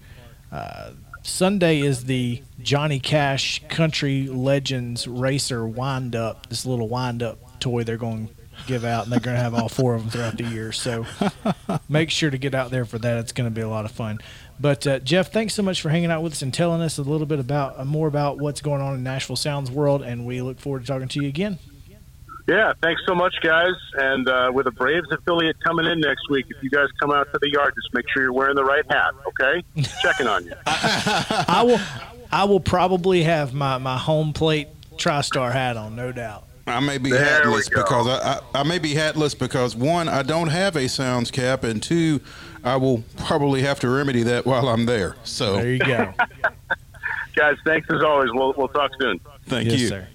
Uh, 0.53 0.93
Sunday 1.25 1.81
is 1.81 2.05
the 2.05 2.43
Johnny 2.63 3.01
Cash 3.01 3.63
Country 3.69 4.29
Legends 4.29 5.09
Racer 5.09 5.67
wind 5.67 6.15
up. 6.15 6.49
This 6.49 6.65
little 6.65 6.89
wind 6.89 7.25
up 7.25 7.59
toy 7.59 7.83
they're 7.83 7.97
going 7.97 8.29
give 8.67 8.85
out, 8.85 9.05
and 9.05 9.13
they're 9.13 9.21
going 9.21 9.37
to 9.37 9.43
have 9.43 9.55
all 9.55 9.69
four 9.69 9.95
of 9.95 10.03
them 10.03 10.11
throughout 10.11 10.37
the 10.37 10.45
year. 10.45 10.73
So 10.73 11.07
make 11.89 12.11
sure 12.11 12.31
to 12.31 12.39
get 12.39 12.55
out 12.55 12.71
there 12.71 12.85
for 12.85 12.99
that. 12.99 13.19
It's 13.19 13.33
going 13.33 13.49
to 13.49 13.55
be 13.55 13.61
a 13.61 13.69
lot 13.69 13.85
of 13.85 13.91
fun. 13.91 14.21
But 14.59 14.87
uh, 14.87 14.99
Jeff, 15.01 15.33
thanks 15.33 15.55
so 15.55 15.63
much 15.63 15.81
for 15.81 15.91
hanging 15.91 16.11
out 16.11 16.23
with 16.23 16.33
us 16.33 16.43
and 16.43 16.53
telling 16.53 16.81
us 16.81 16.99
a 16.99 17.03
little 17.03 17.27
bit 17.27 17.39
about 17.39 17.79
uh, 17.79 17.85
more 17.85 18.09
about 18.09 18.39
what's 18.39 18.61
going 18.61 18.81
on 18.81 18.95
in 18.95 19.03
Nashville 19.03 19.37
Sounds 19.37 19.71
world, 19.71 20.03
and 20.03 20.27
we 20.27 20.41
look 20.43 20.59
forward 20.59 20.81
to 20.83 20.87
talking 20.87 21.09
to 21.09 21.23
you 21.23 21.29
again. 21.29 21.59
Yeah, 22.49 22.73
thanks 22.81 23.03
so 23.07 23.15
much, 23.15 23.35
guys. 23.43 23.75
And 23.95 24.29
uh, 24.29 24.53
with 24.55 24.69
a 24.69 24.71
Braves 24.71 25.11
affiliate 25.11 25.57
coming 25.65 25.85
in 25.87 25.99
next 25.99 26.31
week, 26.31 26.47
if 26.49 26.63
you 26.63 26.71
guys 26.71 26.87
come 27.01 27.11
out 27.11 27.27
to 27.33 27.39
the 27.41 27.51
yard, 27.51 27.75
just 27.75 27.93
make 27.93 28.05
sure 28.09 28.23
you're 28.23 28.33
wearing 28.33 28.55
the 28.55 28.65
right 28.65 28.85
hat. 28.89 29.15
Okay, 29.27 29.65
checking 30.03 30.29
on 30.29 30.45
you. 30.45 30.53
I 30.67 31.63
will. 31.67 31.81
I 32.31 32.45
will 32.45 32.61
probably 32.61 33.23
have 33.23 33.55
my, 33.55 33.79
my 33.79 33.97
home 33.97 34.33
plate 34.33 34.69
TriStar 34.97 35.53
hat 35.53 35.77
on, 35.77 35.95
no 35.95 36.13
doubt. 36.13 36.45
I 36.67 36.81
may 36.81 36.99
be 36.99 37.11
There 37.11 37.25
hatless 37.25 37.69
because 37.69 38.09
I, 38.09 38.33
I, 38.33 38.61
I 38.61 38.63
may 38.65 38.79
be 38.79 38.95
hatless 38.95 39.39
because 39.39 39.77
one, 39.77 40.09
I 40.09 40.23
don't 40.23 40.49
have 40.49 40.77
a 40.77 40.89
sounds 40.89 41.31
cap, 41.31 41.63
and 41.63 41.81
two, 41.83 42.21
I 42.65 42.77
will 42.77 43.05
probably 43.17 43.63
have 43.63 43.79
to 43.81 43.89
remedy 43.89 44.25
that 44.25 44.47
while 44.47 44.69
I'm 44.69 44.87
there. 44.87 45.17
So 45.23 45.57
There 45.57 45.73
you 45.73 45.79
go. 45.79 46.13
guys, 47.37 47.57
thanks 47.65 47.89
as 47.91 48.03
always. 48.03 48.31
We'll 48.33 48.53
we'll 48.57 48.69
talk 48.69 48.91
soon. 49.01 49.21
thank 49.47 49.71
yes, 49.71 49.81
you. 49.81 49.89
sir. 49.89 50.09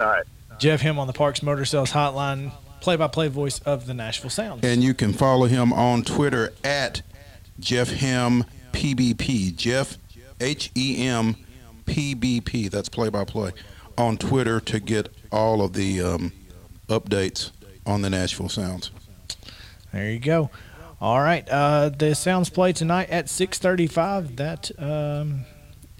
All 0.00 0.06
right. 0.06 0.24
Jeff 0.58 0.82
Hem 0.82 0.98
on 0.98 1.06
the 1.06 1.14
Parks 1.14 1.42
Motor 1.42 1.64
Sales 1.64 1.92
Hotline, 1.92 2.52
play-by-play 2.82 3.28
voice 3.28 3.60
of 3.60 3.86
the 3.86 3.94
Nashville 3.94 4.28
Sounds. 4.28 4.62
And 4.62 4.82
you 4.82 4.92
can 4.92 5.14
follow 5.14 5.46
him 5.46 5.72
on 5.72 6.02
Twitter 6.02 6.52
at 6.62 7.00
Jeff 7.58 7.90
Hem 7.90 8.44
PBP. 8.72 9.56
Jeff 9.56 9.96
H 10.38 10.70
E 10.74 11.06
M 11.06 11.36
P 11.86 12.12
B 12.12 12.42
P. 12.42 12.68
That's 12.68 12.90
play 12.90 13.08
by 13.08 13.24
play 13.24 13.52
on 13.98 14.16
Twitter 14.16 14.60
to 14.60 14.80
get 14.80 15.08
all 15.32 15.62
of 15.62 15.72
the 15.74 16.00
um, 16.02 16.32
updates 16.88 17.50
on 17.86 18.02
the 18.02 18.10
Nashville 18.10 18.48
Sounds. 18.48 18.90
There 19.92 20.10
you 20.10 20.18
go. 20.18 20.50
All 21.00 21.20
right, 21.20 21.48
uh, 21.48 21.88
the 21.88 22.14
Sounds 22.14 22.50
play 22.50 22.72
tonight 22.72 23.08
at 23.10 23.26
6:35. 23.26 24.36
That 24.36 24.70
um, 24.78 25.44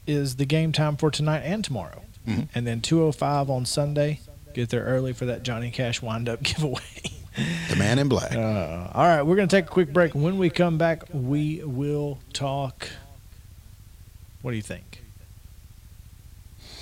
is 0.07 0.37
the 0.37 0.44
game 0.44 0.72
time 0.72 0.96
for 0.96 1.11
tonight 1.11 1.40
and 1.40 1.64
tomorrow, 1.64 2.03
Mhm. 2.29 2.48
and 2.55 2.66
then 2.66 2.81
2:05 2.83 3.48
on 3.50 3.64
Sunday. 3.64 4.20
Get 4.53 4.68
there 4.68 4.83
early 4.85 5.12
for 5.12 5.24
that 5.26 5.42
Johnny 5.42 5.70
Cash 5.70 6.03
wind-up 6.03 6.42
giveaway. 6.42 6.81
The 7.70 7.76
man 7.76 7.98
in 8.00 8.09
black. 8.09 8.33
Uh, 8.35 8.88
all 8.92 9.05
right, 9.07 9.22
we're 9.22 9.37
going 9.37 9.48
to 9.48 9.57
take 9.57 9.66
a 9.66 9.68
quick 9.68 9.92
break. 9.92 10.14
When 10.14 10.37
we 10.37 10.50
come 10.50 10.76
back, 10.76 11.05
we 11.12 11.62
will 11.64 12.18
talk. 12.33 12.88
What 14.42 14.50
do 14.50 14.57
you 14.57 14.62
think? 14.62 15.03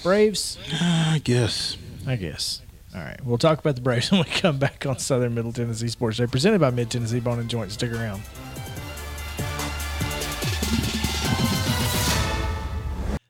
Braves? 0.03 0.59
I 0.81 1.21
guess. 1.23 1.77
I 2.07 2.17
guess. 2.17 2.63
All 2.95 3.01
right, 3.03 3.23
we'll 3.25 3.39
talk 3.39 3.59
about 3.59 3.75
the 3.75 3.83
Braves 3.83 4.11
when 4.13 4.21
we 4.21 4.31
come 4.31 4.59
back 4.59 4.87
on 4.87 4.99
Southern 4.99 5.35
Middle 5.35 5.53
Tennessee 5.53 5.89
Sports 5.89 6.19
Day, 6.19 6.27
presented 6.27 6.61
by 6.61 6.71
Mid 6.71 6.91
Tennessee 6.91 7.21
Bone 7.21 7.39
and 7.39 7.49
Joint. 7.51 7.71
Stick 7.73 7.93
around. 7.93 8.23